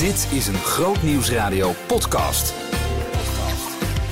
Dit 0.00 0.28
is 0.32 0.46
een 0.46 0.54
Groot 0.54 1.02
Nieuwsradio 1.02 1.72
podcast. 1.86 2.54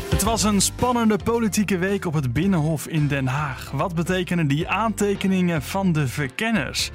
Het 0.09 0.23
was 0.23 0.43
een 0.43 0.61
spannende 0.61 1.19
politieke 1.25 1.79
week 1.79 2.05
op 2.05 2.15
het 2.15 2.33
Binnenhof 2.33 2.87
in 2.87 3.07
Den 3.07 3.27
Haag. 3.27 3.71
Wat 3.71 3.95
betekenen 3.95 4.47
die 4.47 4.69
aantekeningen 4.69 5.63
van 5.63 5.93
de 5.93 6.09
verkenners? 6.09 6.91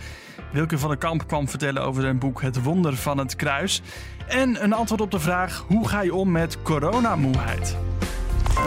Wilke 0.51 0.77
van 0.77 0.89
der 0.89 0.97
Kamp 0.97 1.27
kwam 1.27 1.49
vertellen 1.49 1.83
over 1.83 2.01
zijn 2.01 2.19
boek 2.19 2.41
Het 2.41 2.63
Wonder 2.63 2.95
van 2.95 3.17
het 3.17 3.35
Kruis. 3.35 3.81
En 4.27 4.63
een 4.63 4.73
antwoord 4.73 5.01
op 5.01 5.11
de 5.11 5.19
vraag: 5.19 5.65
hoe 5.67 5.87
ga 5.87 6.01
je 6.01 6.13
om 6.13 6.31
met 6.31 6.61
coronamoeheid? 6.61 7.77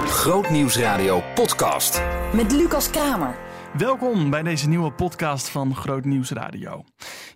Groot 0.07 0.51
Nieuwsradio 0.51 1.23
podcast. 1.35 2.03
Met 2.33 2.53
Lucas 2.53 2.91
Kramer. 2.91 3.46
Welkom 3.79 4.31
bij 4.31 4.43
deze 4.43 4.69
nieuwe 4.69 4.93
podcast 4.93 5.49
van 5.49 5.75
Groot 5.75 6.05
Nieuws 6.05 6.31
Radio. 6.31 6.85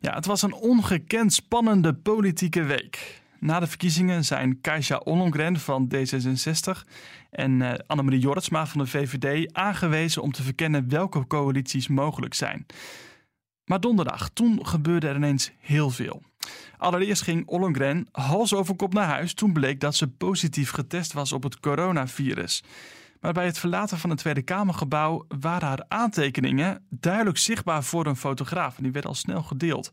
Ja, 0.01 0.15
het 0.15 0.27
was 0.27 0.43
een 0.43 0.53
ongekend 0.53 1.33
spannende 1.33 1.95
politieke 1.95 2.63
week. 2.63 3.23
Na 3.41 3.61
de 3.61 3.67
verkiezingen 3.67 4.25
zijn 4.25 4.61
Kajsa 4.61 4.97
Ollongren 4.97 5.59
van 5.59 5.93
D66 5.95 6.89
en 7.31 7.61
uh, 7.61 7.73
Annemarie 7.87 8.21
Jortsma 8.21 8.67
van 8.67 8.81
de 8.81 8.87
VVD 8.87 9.53
aangewezen 9.53 10.23
om 10.23 10.33
te 10.33 10.43
verkennen 10.43 10.89
welke 10.89 11.27
coalities 11.27 11.89
mogelijk 11.89 12.35
zijn. 12.35 12.67
Maar 13.65 13.81
donderdag, 13.81 14.29
toen 14.29 14.67
gebeurde 14.67 15.09
er 15.09 15.17
ineens 15.17 15.51
heel 15.59 15.91
veel. 15.91 16.23
Allereerst 16.77 17.23
ging 17.23 17.47
Ollongren 17.47 18.09
hals 18.13 18.55
over 18.55 18.77
kop 18.77 18.93
naar 18.95 19.09
huis 19.09 19.35
toen 19.35 19.53
bleek 19.53 19.81
dat 19.81 19.95
ze 19.95 20.09
positief 20.09 20.71
getest 20.71 21.13
was 21.13 21.33
op 21.33 21.43
het 21.43 21.61
coronavirus. 21.61 22.63
Maar 23.21 23.33
bij 23.33 23.45
het 23.45 23.59
verlaten 23.59 23.99
van 23.99 24.11
het 24.11 24.19
Tweede 24.19 24.43
Kamergebouw 24.43 25.25
waren 25.41 25.69
haar 25.69 25.85
aantekeningen 25.89 26.87
duidelijk 26.89 27.39
zichtbaar 27.39 27.85
voor 27.85 28.07
een 28.07 28.17
fotograaf. 28.17 28.77
En 28.77 28.83
die 28.83 28.93
werden 28.93 29.11
al 29.11 29.17
snel 29.17 29.43
gedeeld. 29.43 29.91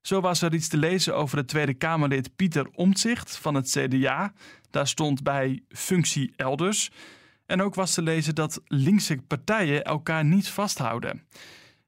Zo 0.00 0.20
was 0.20 0.42
er 0.42 0.54
iets 0.54 0.68
te 0.68 0.76
lezen 0.76 1.16
over 1.16 1.38
het 1.38 1.48
Tweede 1.48 1.74
Kamerlid 1.74 2.36
Pieter 2.36 2.68
Omtzigt 2.74 3.36
van 3.36 3.54
het 3.54 3.70
CDA. 3.70 4.32
Daar 4.70 4.88
stond 4.88 5.22
bij 5.22 5.62
functie 5.68 6.32
elders. 6.36 6.90
En 7.46 7.62
ook 7.62 7.74
was 7.74 7.94
te 7.94 8.02
lezen 8.02 8.34
dat 8.34 8.60
linkse 8.64 9.16
partijen 9.26 9.84
elkaar 9.84 10.24
niet 10.24 10.48
vasthouden. 10.48 11.22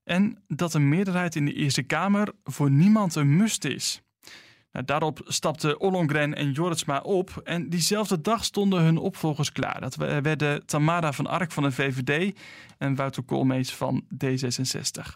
En 0.04 0.42
dat 0.48 0.74
een 0.74 0.88
meerderheid 0.88 1.36
in 1.36 1.44
de 1.44 1.52
Eerste 1.52 1.82
Kamer 1.82 2.32
voor 2.44 2.70
niemand 2.70 3.14
een 3.14 3.36
must 3.36 3.64
is. 3.64 4.01
Nou, 4.72 4.84
daarop 4.84 5.20
stapten 5.24 5.80
Ollongren 5.80 6.34
en 6.34 6.52
Jorritsma 6.52 7.00
op 7.00 7.40
en 7.44 7.68
diezelfde 7.68 8.20
dag 8.20 8.44
stonden 8.44 8.82
hun 8.82 8.98
opvolgers 8.98 9.52
klaar. 9.52 9.80
Dat 9.80 9.94
werden 9.96 10.66
Tamara 10.66 11.12
van 11.12 11.26
Ark 11.26 11.52
van 11.52 11.62
de 11.62 11.72
VVD 11.72 12.38
en 12.78 12.94
Wouter 12.94 13.22
Koolmees 13.22 13.74
van 13.74 14.04
D66. 14.24 15.12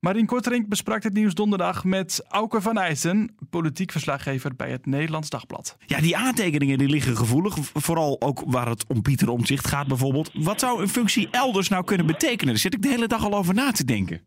Marien 0.00 0.26
Korterink 0.26 0.68
besprak 0.68 1.02
het 1.02 1.12
nieuws 1.12 1.34
donderdag 1.34 1.84
met 1.84 2.24
Auke 2.28 2.60
van 2.60 2.78
Eijsen, 2.78 3.36
politiek 3.50 3.92
verslaggever 3.92 4.56
bij 4.56 4.70
het 4.70 4.86
Nederlands 4.86 5.30
Dagblad. 5.30 5.76
Ja, 5.86 6.00
die 6.00 6.16
aantekeningen 6.16 6.78
die 6.78 6.88
liggen 6.88 7.16
gevoelig, 7.16 7.56
vooral 7.74 8.20
ook 8.20 8.42
waar 8.46 8.68
het 8.68 8.84
om 8.86 9.02
Pieter 9.02 9.28
Omtzigt 9.28 9.66
gaat 9.66 9.86
bijvoorbeeld. 9.86 10.30
Wat 10.34 10.60
zou 10.60 10.82
een 10.82 10.88
functie 10.88 11.28
elders 11.30 11.68
nou 11.68 11.84
kunnen 11.84 12.06
betekenen? 12.06 12.46
Daar 12.46 12.62
zit 12.62 12.74
ik 12.74 12.82
de 12.82 12.88
hele 12.88 13.06
dag 13.06 13.24
al 13.24 13.34
over 13.34 13.54
na 13.54 13.70
te 13.70 13.84
denken. 13.84 14.20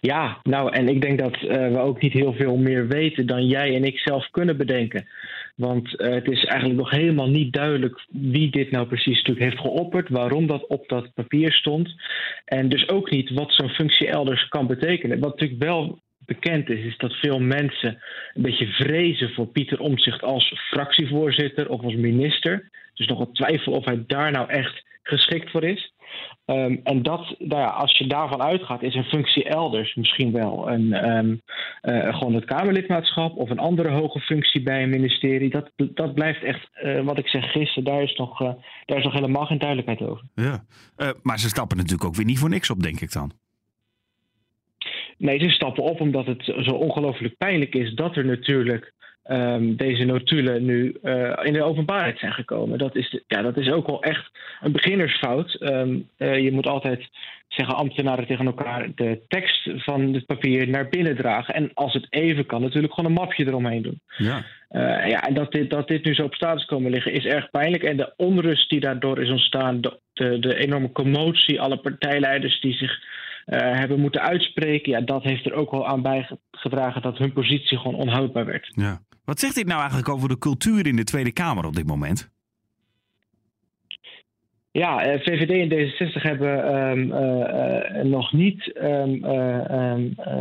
Ja, 0.00 0.40
nou, 0.42 0.72
en 0.72 0.88
ik 0.88 1.00
denk 1.00 1.18
dat 1.18 1.36
uh, 1.42 1.48
we 1.48 1.78
ook 1.78 2.00
niet 2.00 2.12
heel 2.12 2.32
veel 2.32 2.56
meer 2.56 2.88
weten 2.88 3.26
dan 3.26 3.46
jij 3.46 3.74
en 3.74 3.84
ik 3.84 3.98
zelf 3.98 4.30
kunnen 4.30 4.56
bedenken. 4.56 5.08
Want 5.56 6.00
uh, 6.00 6.08
het 6.14 6.30
is 6.30 6.44
eigenlijk 6.44 6.80
nog 6.80 6.90
helemaal 6.90 7.28
niet 7.28 7.52
duidelijk 7.52 8.06
wie 8.08 8.50
dit 8.50 8.70
nou 8.70 8.86
precies 8.86 9.16
natuurlijk 9.16 9.50
heeft 9.50 9.60
geopperd, 9.60 10.08
waarom 10.08 10.46
dat 10.46 10.66
op 10.66 10.88
dat 10.88 11.14
papier 11.14 11.52
stond. 11.52 11.94
En 12.44 12.68
dus 12.68 12.88
ook 12.88 13.10
niet 13.10 13.30
wat 13.30 13.52
zo'n 13.52 13.68
functie 13.68 14.08
elders 14.08 14.48
kan 14.48 14.66
betekenen. 14.66 15.20
Wat 15.20 15.30
natuurlijk 15.30 15.62
wel 15.62 15.98
bekend 16.18 16.68
is, 16.68 16.84
is 16.84 16.96
dat 16.96 17.12
veel 17.12 17.38
mensen 17.40 18.02
een 18.34 18.42
beetje 18.42 18.66
vrezen 18.66 19.30
voor 19.30 19.46
Pieter 19.46 19.80
Omtzigt 19.80 20.22
als 20.22 20.54
fractievoorzitter 20.70 21.68
of 21.68 21.82
als 21.82 21.94
minister. 21.94 22.70
Dus 22.94 23.06
nog 23.06 23.20
een 23.20 23.32
twijfel 23.32 23.72
of 23.72 23.84
hij 23.84 24.04
daar 24.06 24.30
nou 24.30 24.50
echt 24.50 24.84
geschikt 25.02 25.50
voor 25.50 25.64
is. 25.64 25.92
Um, 26.46 26.80
en 26.84 27.02
dat, 27.02 27.34
nou 27.38 27.60
ja, 27.60 27.68
als 27.68 27.98
je 27.98 28.06
daarvan 28.06 28.42
uitgaat, 28.42 28.82
is 28.82 28.94
een 28.94 29.04
functie 29.04 29.44
elders 29.44 29.94
misschien 29.94 30.32
wel 30.32 30.70
een, 30.70 31.10
um, 31.10 31.40
uh, 31.82 32.18
gewoon 32.18 32.34
het 32.34 32.44
Kamerlidmaatschap 32.44 33.36
of 33.36 33.50
een 33.50 33.58
andere 33.58 33.90
hoge 33.90 34.20
functie 34.20 34.62
bij 34.62 34.82
een 34.82 34.90
ministerie. 34.90 35.50
Dat, 35.50 35.70
dat 35.76 36.14
blijft 36.14 36.42
echt, 36.42 36.68
uh, 36.82 37.00
wat 37.00 37.18
ik 37.18 37.28
zeg 37.28 37.50
gisteren, 37.52 37.84
daar 37.84 38.02
is, 38.02 38.14
nog, 38.14 38.40
uh, 38.40 38.50
daar 38.84 38.98
is 38.98 39.04
nog 39.04 39.12
helemaal 39.12 39.46
geen 39.46 39.58
duidelijkheid 39.58 40.10
over. 40.10 40.24
Ja, 40.34 40.64
maar 41.22 41.38
ze 41.38 41.48
stappen 41.48 41.76
natuurlijk 41.76 42.04
ook 42.04 42.14
weer 42.14 42.24
niet 42.24 42.38
voor 42.38 42.48
niks 42.48 42.70
op, 42.70 42.82
denk 42.82 43.00
ik 43.00 43.12
dan. 43.12 43.32
Nee, 45.18 45.38
ze 45.38 45.50
stappen 45.50 45.82
op 45.82 46.00
omdat 46.00 46.26
het 46.26 46.44
zo 46.44 46.70
ongelooflijk 46.70 47.36
pijnlijk 47.36 47.74
is 47.74 47.94
dat 47.94 48.16
er 48.16 48.24
natuurlijk 48.24 48.94
um, 49.28 49.76
deze 49.76 50.04
notulen 50.04 50.64
nu 50.64 50.96
uh, 51.02 51.32
in 51.42 51.52
de 51.52 51.62
openbaarheid 51.62 52.18
zijn 52.18 52.32
gekomen. 52.32 52.78
Dat 52.78 52.96
is, 52.96 53.10
de, 53.10 53.22
ja, 53.26 53.42
dat 53.42 53.56
is 53.56 53.70
ook 53.70 53.86
wel 53.86 54.02
echt 54.02 54.30
een 54.60 54.72
beginnersfout. 54.72 55.56
Um, 55.60 56.08
uh, 56.18 56.38
je 56.38 56.52
moet 56.52 56.66
altijd 56.66 57.08
zeggen 57.48 57.76
ambtenaren 57.76 58.26
tegen 58.26 58.46
elkaar 58.46 58.88
de 58.94 59.20
tekst 59.28 59.70
van 59.76 60.12
het 60.12 60.26
papier 60.26 60.68
naar 60.68 60.88
binnen 60.88 61.16
dragen. 61.16 61.54
En 61.54 61.70
als 61.74 61.92
het 61.92 62.06
even 62.10 62.46
kan, 62.46 62.62
natuurlijk 62.62 62.94
gewoon 62.94 63.10
een 63.10 63.20
mapje 63.20 63.46
eromheen 63.46 63.82
doen. 63.82 64.00
Ja. 64.16 64.44
Uh, 64.70 65.08
ja, 65.08 65.26
en 65.26 65.34
dat 65.34 65.52
dit, 65.52 65.70
dat 65.70 65.88
dit 65.88 66.04
nu 66.04 66.14
zo 66.14 66.22
op 66.22 66.34
status 66.34 66.64
komen 66.64 66.90
liggen 66.90 67.12
is 67.12 67.24
erg 67.24 67.50
pijnlijk. 67.50 67.82
En 67.82 67.96
de 67.96 68.12
onrust 68.16 68.70
die 68.70 68.80
daardoor 68.80 69.22
is 69.22 69.30
ontstaan, 69.30 69.80
de, 69.80 69.98
de, 70.12 70.38
de 70.38 70.56
enorme 70.56 70.92
commotie, 70.92 71.60
alle 71.60 71.76
partijleiders 71.76 72.60
die 72.60 72.72
zich 72.72 72.98
uh, 73.46 73.58
hebben 73.58 74.00
moeten 74.00 74.20
uitspreken, 74.20 74.92
ja, 74.92 75.00
dat 75.00 75.22
heeft 75.22 75.46
er 75.46 75.52
ook 75.52 75.70
wel 75.70 75.86
aan 75.86 76.02
bijgedragen 76.02 77.02
dat 77.02 77.18
hun 77.18 77.32
positie 77.32 77.78
gewoon 77.78 78.00
onhoudbaar 78.00 78.44
werd. 78.44 78.72
Ja. 78.74 79.00
Wat 79.28 79.38
zegt 79.38 79.54
dit 79.54 79.66
nou 79.66 79.78
eigenlijk 79.78 80.08
over 80.08 80.28
de 80.28 80.38
cultuur 80.38 80.86
in 80.86 80.96
de 80.96 81.04
Tweede 81.04 81.32
Kamer 81.32 81.64
op 81.64 81.76
dit 81.76 81.86
moment? 81.86 82.30
Ja, 84.70 84.98
VVD 85.18 85.50
en 85.50 85.70
D66 85.72 86.22
hebben 86.22 86.74
um, 86.76 87.12
uh, 87.12 87.96
uh, 87.96 88.04
nog 88.04 88.32
niet 88.32 88.72
um, 88.82 89.24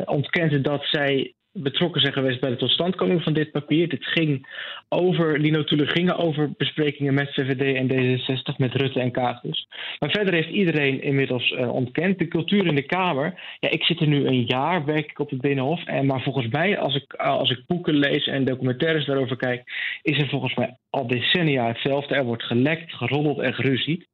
ontkend 0.06 0.64
dat 0.64 0.84
zij 0.84 1.34
betrokken 1.62 2.02
zijn 2.02 2.14
geweest 2.14 2.40
bij 2.40 2.50
de 2.50 2.56
totstandkoming 2.56 3.24
van 3.24 3.34
dit 3.34 3.52
papier. 3.52 3.90
Dit 3.90 4.06
ging 4.06 4.48
over, 4.90 5.42
die 5.42 5.52
notulen 5.52 5.88
gingen 5.88 6.18
over 6.18 6.52
besprekingen 6.58 7.14
met 7.14 7.34
VVD 7.34 7.76
en 7.76 7.88
D66, 7.92 8.56
met 8.58 8.74
Rutte 8.74 9.00
en 9.00 9.12
Kaag 9.12 9.42
dus. 9.42 9.68
Maar 10.00 10.10
verder 10.10 10.34
heeft 10.34 10.50
iedereen 10.50 11.02
inmiddels 11.02 11.52
uh, 11.52 11.74
ontkend. 11.74 12.20
De 12.20 12.28
cultuur 12.28 12.66
in 12.66 12.76
de 12.76 12.86
Kamer, 12.86 13.40
ja, 13.60 13.70
ik 13.70 13.84
zit 13.84 14.00
er 14.00 14.08
nu 14.08 14.28
een 14.28 14.46
jaar, 14.46 14.86
werk 14.86 15.10
ik 15.10 15.20
op 15.20 15.30
het 15.30 15.42
Binnenhof. 15.42 15.86
En, 15.86 16.06
maar 16.06 16.22
volgens 16.22 16.48
mij, 16.48 16.80
als 16.80 16.96
ik, 16.96 17.14
als 17.14 17.50
ik 17.50 17.64
boeken 17.68 17.94
lees 17.94 18.28
en 18.28 18.46
documentaires 18.46 19.06
daarover 19.06 19.38
kijk, 19.38 19.64
is 20.02 20.18
er 20.18 20.30
volgens 20.30 20.56
mij 20.56 20.78
al 20.90 21.08
decennia 21.08 21.68
hetzelfde. 21.68 22.16
Er 22.16 22.24
wordt 22.24 22.44
gelekt, 22.44 22.94
geroddeld 22.94 23.40
en 23.40 23.54
geruzied. 23.54 24.08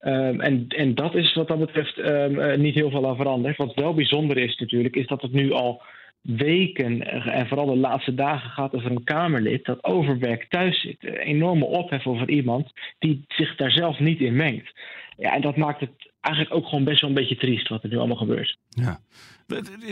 Um, 0.00 0.40
en, 0.40 0.64
en 0.68 0.94
dat 0.94 1.14
is 1.14 1.34
wat 1.34 1.48
dat 1.48 1.58
betreft 1.58 1.98
um, 1.98 2.38
uh, 2.38 2.56
niet 2.56 2.74
heel 2.74 2.90
veel 2.90 3.08
aan 3.08 3.16
veranderd. 3.16 3.56
Wat 3.56 3.74
wel 3.74 3.94
bijzonder 3.94 4.36
is 4.38 4.56
natuurlijk, 4.56 4.96
is 4.96 5.06
dat 5.06 5.22
het 5.22 5.32
nu 5.32 5.52
al 5.52 5.82
weken 6.24 7.00
en 7.24 7.48
vooral 7.48 7.66
de 7.66 7.76
laatste 7.76 8.14
dagen 8.14 8.50
gaat 8.50 8.74
over 8.74 8.90
een 8.90 9.04
Kamerlid 9.04 9.64
dat 9.64 9.84
overwerk 9.84 10.46
thuis 10.48 10.80
zit. 10.80 10.96
Een 11.00 11.16
enorme 11.16 11.64
ophef 11.64 12.06
over 12.06 12.30
iemand 12.30 12.72
die 12.98 13.24
zich 13.28 13.56
daar 13.56 13.70
zelf 13.70 13.98
niet 13.98 14.20
in 14.20 14.36
mengt. 14.36 14.72
Ja, 15.16 15.34
en 15.34 15.40
dat 15.40 15.56
maakt 15.56 15.80
het 15.80 16.12
eigenlijk 16.20 16.54
ook 16.54 16.68
gewoon 16.68 16.84
best 16.84 17.00
wel 17.00 17.10
een 17.10 17.16
beetje 17.16 17.36
triest 17.36 17.68
wat 17.68 17.82
er 17.82 17.88
nu 17.88 17.96
allemaal 17.96 18.16
gebeurt. 18.16 18.58
Ja. 18.68 19.00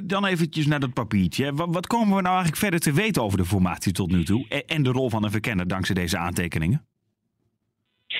Dan 0.04 0.26
eventjes 0.26 0.66
naar 0.66 0.80
dat 0.80 0.92
papiertje. 0.92 1.52
Wat 1.54 1.86
komen 1.86 2.16
we 2.16 2.22
nou 2.22 2.34
eigenlijk 2.34 2.56
verder 2.56 2.80
te 2.80 2.92
weten 2.92 3.22
over 3.22 3.38
de 3.38 3.44
formatie 3.44 3.92
tot 3.92 4.10
nu 4.10 4.24
toe 4.24 4.64
en 4.66 4.82
de 4.82 4.90
rol 4.90 5.10
van 5.10 5.24
een 5.24 5.30
verkenner 5.30 5.68
dankzij 5.68 5.94
deze 5.94 6.18
aantekeningen? 6.18 6.84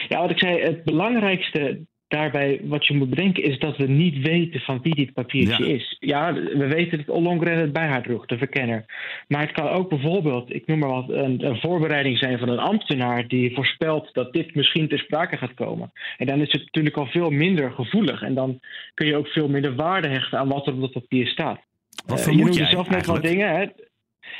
Ja, 0.08 0.20
wat 0.20 0.30
ik 0.30 0.38
zei, 0.38 0.60
het 0.60 0.84
belangrijkste 0.84 1.86
daarbij 2.12 2.60
wat 2.62 2.86
je 2.86 2.94
moet 2.94 3.10
bedenken 3.10 3.42
is 3.42 3.58
dat 3.58 3.76
we 3.76 3.86
niet 3.86 4.18
weten 4.26 4.60
van 4.60 4.80
wie 4.82 4.94
dit 4.94 5.12
papiertje 5.12 5.66
ja. 5.66 5.74
is. 5.74 5.96
Ja, 6.00 6.32
we 6.32 6.66
weten 6.66 6.98
dat 6.98 7.08
Ollongren 7.08 7.58
het 7.58 7.72
bij 7.72 7.86
haar 7.86 8.02
droeg, 8.02 8.26
de 8.26 8.38
verkenner. 8.38 8.84
Maar 9.28 9.40
het 9.40 9.52
kan 9.52 9.68
ook 9.68 9.88
bijvoorbeeld, 9.88 10.54
ik 10.54 10.66
noem 10.66 10.78
maar 10.78 10.88
wat, 10.88 11.08
een, 11.08 11.46
een, 11.46 11.60
voorbereiding 11.60 12.18
zijn 12.18 12.38
van 12.38 12.48
een 12.48 12.58
ambtenaar 12.58 13.28
die 13.28 13.54
voorspelt 13.54 14.14
dat 14.14 14.32
dit 14.32 14.54
misschien 14.54 14.88
ter 14.88 14.98
sprake 14.98 15.36
gaat 15.36 15.54
komen. 15.54 15.92
En 16.16 16.26
dan 16.26 16.40
is 16.40 16.52
het 16.52 16.64
natuurlijk 16.64 16.96
al 16.96 17.06
veel 17.06 17.30
minder 17.30 17.70
gevoelig. 17.70 18.22
En 18.22 18.34
dan 18.34 18.60
kun 18.94 19.06
je 19.06 19.16
ook 19.16 19.28
veel 19.28 19.48
minder 19.48 19.74
waarde 19.74 20.08
hechten 20.08 20.38
aan 20.38 20.48
wat 20.48 20.66
er 20.66 20.72
op 20.72 20.80
dat 20.80 20.92
papier 20.92 21.26
staat. 21.26 21.60
Wat 22.06 22.18
uh, 22.18 22.24
vermoed 22.24 22.56
je 22.56 22.66
zelf 22.66 22.88
net 22.88 23.06
wat 23.06 23.22
dingen, 23.22 23.56
hè? 23.56 23.66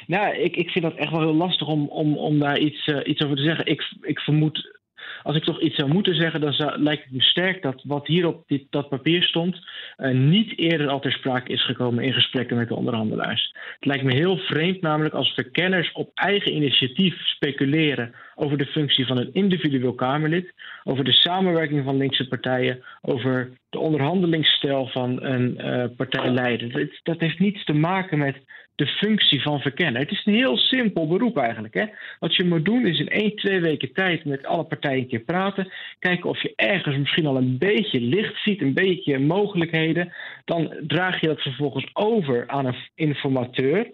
Nou, 0.07 0.37
ik, 0.37 0.57
ik 0.57 0.71
vind 0.71 0.85
dat 0.85 0.95
echt 0.95 1.11
wel 1.11 1.21
heel 1.21 1.35
lastig 1.35 1.69
om, 1.69 1.89
om, 1.89 2.17
om 2.17 2.39
daar 2.39 2.59
iets, 2.59 2.87
uh, 2.87 3.01
iets 3.05 3.23
over 3.23 3.37
te 3.37 3.43
zeggen. 3.43 3.67
Ik, 3.67 3.83
ik 4.01 4.19
vermoed 4.19 4.81
als 5.23 5.37
ik 5.37 5.45
toch 5.45 5.61
iets 5.61 5.77
zou 5.77 5.93
moeten 5.93 6.15
zeggen, 6.15 6.41
dan 6.41 6.55
lijkt 6.77 7.05
het 7.05 7.13
me 7.13 7.23
sterk 7.23 7.63
dat 7.63 7.83
wat 7.85 8.07
hier 8.07 8.27
op 8.27 8.43
dit, 8.47 8.67
dat 8.71 8.89
papier 8.89 9.23
stond, 9.23 9.67
uh, 9.99 10.15
niet 10.15 10.59
eerder 10.59 10.89
al 10.89 11.01
ter 11.01 11.13
sprake 11.13 11.53
is 11.53 11.65
gekomen 11.65 12.05
in 12.05 12.13
gesprekken 12.13 12.57
met 12.57 12.69
de 12.69 12.75
onderhandelaars. 12.75 13.55
Het 13.75 13.85
lijkt 13.85 14.05
me 14.05 14.15
heel 14.15 14.37
vreemd 14.37 14.81
namelijk 14.81 15.15
als 15.15 15.35
verkenners 15.35 15.93
op 15.93 16.11
eigen 16.15 16.55
initiatief 16.55 17.15
speculeren 17.27 18.15
over 18.35 18.59
de 18.59 18.67
functie 18.67 19.07
van 19.07 19.17
een 19.17 19.33
individueel 19.33 19.95
Kamerlid, 19.95 20.53
over 20.85 21.05
de 21.05 21.13
samenwerking 21.13 21.85
van 21.85 21.97
linkse 21.97 22.29
partijen, 22.29 22.85
over 23.01 23.51
de 23.71 23.79
onderhandelingsstijl 23.79 24.87
van 24.87 25.23
een 25.23 25.59
uh, 25.61 25.85
partijleider. 25.97 26.91
Dat 27.03 27.21
heeft 27.21 27.39
niets 27.39 27.65
te 27.65 27.73
maken 27.73 28.19
met 28.19 28.37
de 28.75 28.87
functie 28.87 29.43
van 29.43 29.61
verkennen. 29.61 30.01
Het 30.01 30.11
is 30.11 30.27
een 30.27 30.35
heel 30.35 30.57
simpel 30.57 31.07
beroep 31.07 31.39
eigenlijk. 31.39 31.75
Hè? 31.75 31.85
Wat 32.19 32.37
je 32.37 32.45
moet 32.45 32.65
doen 32.65 32.87
is 32.87 32.99
in 32.99 33.09
één, 33.09 33.37
twee 33.37 33.61
weken 33.61 33.93
tijd 33.93 34.25
met 34.25 34.47
alle 34.47 34.65
partijen 34.65 34.99
een 34.99 35.09
keer 35.09 35.21
praten. 35.21 35.73
Kijken 35.99 36.31
of 36.31 36.43
je 36.43 36.53
ergens 36.57 36.97
misschien 36.97 37.27
al 37.27 37.37
een 37.37 37.59
beetje 37.59 38.01
licht 38.01 38.43
ziet, 38.43 38.61
een 38.61 38.75
beetje 38.75 39.19
mogelijkheden. 39.19 40.13
Dan 40.45 40.75
draag 40.87 41.21
je 41.21 41.27
dat 41.27 41.41
vervolgens 41.41 41.87
over 41.93 42.49
aan 42.49 42.67
een 42.67 42.77
informateur. 42.95 43.93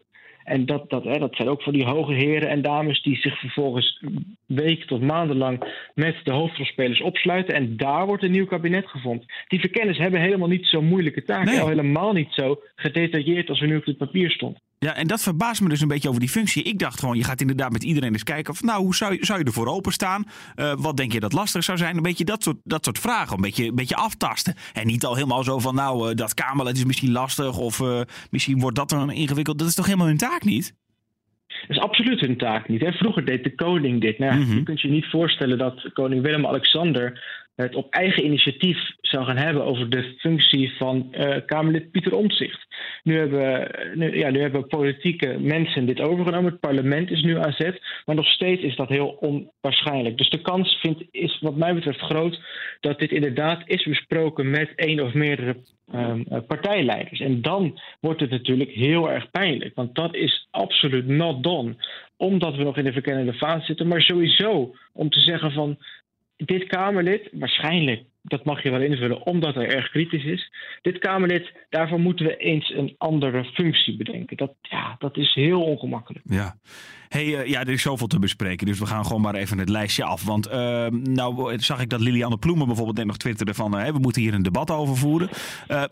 En 0.49 0.67
dat, 0.67 0.91
dat, 0.91 1.05
hè, 1.05 1.19
dat 1.19 1.37
zijn 1.37 1.49
ook 1.49 1.63
voor 1.63 1.73
die 1.73 1.85
hoge 1.85 2.13
heren 2.13 2.49
en 2.49 2.63
dames 2.63 3.03
die 3.03 3.17
zich 3.17 3.39
vervolgens 3.39 4.05
weken 4.47 4.87
tot 4.87 5.03
maandenlang 5.03 5.65
met 5.95 6.17
de 6.23 6.33
hoofdrolspelers 6.33 7.01
opsluiten. 7.01 7.55
En 7.55 7.77
daar 7.77 8.07
wordt 8.07 8.23
een 8.23 8.31
nieuw 8.31 8.47
kabinet 8.47 8.87
gevonden. 8.87 9.27
Die 9.49 9.61
verkenners 9.61 9.99
hebben 9.99 10.21
helemaal 10.21 10.49
niet 10.49 10.67
zo'n 10.67 10.85
moeilijke 10.85 11.23
taak. 11.23 11.45
Nee. 11.45 11.61
Al 11.61 11.69
helemaal 11.69 12.13
niet 12.13 12.33
zo 12.33 12.61
gedetailleerd 12.75 13.49
als 13.49 13.61
er 13.61 13.67
nu 13.67 13.77
op 13.77 13.85
het 13.85 13.97
papier 13.97 14.31
stond. 14.31 14.59
Ja, 14.79 14.95
en 14.95 15.07
dat 15.07 15.23
verbaast 15.23 15.61
me 15.61 15.69
dus 15.69 15.81
een 15.81 15.89
beetje 15.89 16.09
over 16.09 16.21
die 16.21 16.29
functie. 16.29 16.63
Ik 16.63 16.79
dacht 16.79 16.99
gewoon, 16.99 17.17
je 17.17 17.25
gaat 17.25 17.41
inderdaad 17.41 17.73
met 17.73 17.85
iedereen 17.85 18.13
eens 18.13 18.23
kijken. 18.23 18.53
Of, 18.53 18.63
nou, 18.63 18.83
hoe 18.83 18.95
zou 18.95 19.13
je, 19.13 19.25
zou 19.25 19.39
je 19.39 19.45
ervoor 19.45 19.67
openstaan? 19.67 20.25
Uh, 20.57 20.73
wat 20.79 20.97
denk 20.97 21.13
je 21.13 21.21
dat 21.21 21.33
lastig 21.33 21.65
zou 21.65 21.79
zijn? 21.79 21.97
Een 21.97 22.03
beetje 22.03 22.25
dat 22.25 22.43
soort, 22.43 22.57
dat 22.65 22.85
soort 22.85 22.99
vragen. 22.99 23.37
Een 23.37 23.43
beetje, 23.43 23.67
een 23.67 23.75
beetje 23.75 23.97
aftasten. 23.97 24.55
En 24.73 24.87
niet 24.87 25.05
al 25.05 25.15
helemaal 25.15 25.45
zo 25.45 25.59
van, 25.59 25.75
nou, 25.75 26.11
uh, 26.11 26.17
dat 26.17 26.35
Kamerlid 26.35 26.77
is 26.77 26.85
misschien 26.85 27.13
lastig. 27.13 27.59
Of 27.59 27.81
uh, 27.81 28.01
misschien 28.31 28.61
wordt 28.61 28.77
dat 28.77 28.89
dan 28.89 29.11
ingewikkeld. 29.11 29.59
Dat 29.59 29.69
is 29.69 29.75
toch 29.75 29.87
helemaal 29.87 30.07
hun 30.07 30.17
taak 30.17 30.45
niet? 30.45 30.75
Dat 31.47 31.77
is 31.77 31.79
absoluut 31.79 32.21
hun 32.21 32.37
taak 32.37 32.69
niet. 32.69 32.81
Hè? 32.81 32.93
Vroeger 32.93 33.25
deed 33.25 33.45
de 33.45 33.55
koning 33.55 34.01
dit. 34.01 34.19
Nou, 34.19 34.35
mm 34.35 34.45
-hmm. 34.45 34.57
Je 34.57 34.63
kunt 34.63 34.81
je 34.81 34.89
niet 34.89 35.07
voorstellen 35.11 35.59
dat 35.59 35.93
koning 35.93 36.23
Willem-Alexander 36.23 37.23
het 37.65 37.75
op 37.75 37.93
eigen 37.93 38.25
initiatief 38.25 38.79
zou 39.01 39.25
gaan 39.25 39.37
hebben 39.37 39.65
over 39.65 39.91
de 39.91 40.15
functie 40.19 40.73
van 40.77 41.09
uh, 41.13 41.37
Kamerlid 41.47 41.91
Pieter 41.91 42.15
Omtzigt. 42.15 42.67
Nu 43.03 43.19
hebben, 43.19 43.71
ja, 44.19 44.31
nu 44.31 44.41
hebben 44.41 44.67
politieke 44.67 45.37
mensen 45.39 45.87
dit 45.87 46.01
overgenomen. 46.01 46.51
Het 46.51 46.61
parlement 46.61 47.11
is 47.11 47.23
nu 47.23 47.39
aan 47.39 47.53
zet. 47.53 47.83
Maar 48.05 48.17
nog 48.17 48.27
steeds 48.27 48.63
is 48.63 48.77
dat 48.77 48.89
heel 48.89 49.09
onwaarschijnlijk. 49.09 50.19
Dus 50.19 50.31
de 50.31 50.41
kans 50.41 50.79
vind, 50.81 51.03
is 51.11 51.39
wat 51.41 51.57
mij 51.57 51.75
betreft 51.75 52.01
groot 52.01 52.41
dat 52.81 52.99
dit 52.99 53.11
inderdaad 53.11 53.63
is 53.65 53.85
besproken 53.85 54.51
met 54.51 54.73
één 54.75 55.01
of 55.01 55.15
meerdere 55.15 55.57
um, 55.95 56.25
partijleiders. 56.47 57.21
En 57.21 57.43
dan 57.43 57.81
wordt 58.01 58.21
het 58.21 58.31
natuurlijk 58.31 58.71
heel 58.71 59.11
erg 59.11 59.31
pijnlijk. 59.31 59.75
Want 59.75 59.95
dat 59.95 60.15
is 60.15 60.49
absoluut 60.51 61.07
not 61.07 61.43
done. 61.43 61.75
Omdat 62.17 62.57
we 62.57 62.63
nog 62.63 62.77
in 62.77 62.85
de 62.85 62.93
verkennende 62.93 63.35
fase 63.35 63.65
zitten. 63.65 63.89
Maar 63.89 64.03
sowieso 64.03 64.75
om 64.93 65.11
te 65.11 65.21
zeggen 65.21 65.53
van 65.53 65.79
dit 66.47 66.67
Kamerlid, 66.67 67.29
waarschijnlijk, 67.33 68.03
dat 68.29 68.45
mag 68.45 68.63
je 68.63 68.71
wel 68.71 68.81
invullen, 68.81 69.27
omdat 69.27 69.55
hij 69.55 69.69
erg 69.69 69.91
kritisch 69.91 70.25
is. 70.25 70.53
Dit 70.83 70.99
Kamerlid, 70.99 71.53
daarvoor 71.69 72.01
moeten 72.01 72.27
we 72.27 72.37
eens 72.37 72.73
een 72.77 72.95
andere 72.99 73.45
functie 73.45 73.97
bedenken. 73.97 74.37
Dat, 74.37 74.53
ja, 74.63 74.97
dat 74.99 75.17
is 75.17 75.35
heel 75.35 75.63
ongemakkelijk. 75.63 76.25
Ja. 76.29 76.57
Hey, 77.09 77.25
uh, 77.25 77.47
ja, 77.47 77.61
er 77.61 77.69
is 77.69 77.83
zoveel 77.83 78.07
te 78.07 78.19
bespreken, 78.19 78.67
dus 78.67 78.79
we 78.79 78.87
gaan 78.87 79.07
gewoon 79.07 79.21
maar 79.21 79.35
even 79.35 79.59
het 79.59 79.69
lijstje 79.69 80.05
af. 80.05 80.25
Want 80.25 80.49
uh, 80.49 80.87
nou 80.87 81.59
zag 81.59 81.81
ik 81.81 81.91
dat 81.91 82.01
Lilianne 82.01 82.39
Ploemen 82.39 82.67
bijvoorbeeld 82.67 82.97
net 82.97 83.07
nog 83.07 83.17
twitterde 83.17 83.55
van... 83.55 83.81
Uh, 83.81 83.87
we 83.87 83.99
moeten 83.99 84.23
hier 84.23 84.35
een 84.35 84.43
debat 84.43 84.71
over 84.71 84.97
voeren. 84.97 85.29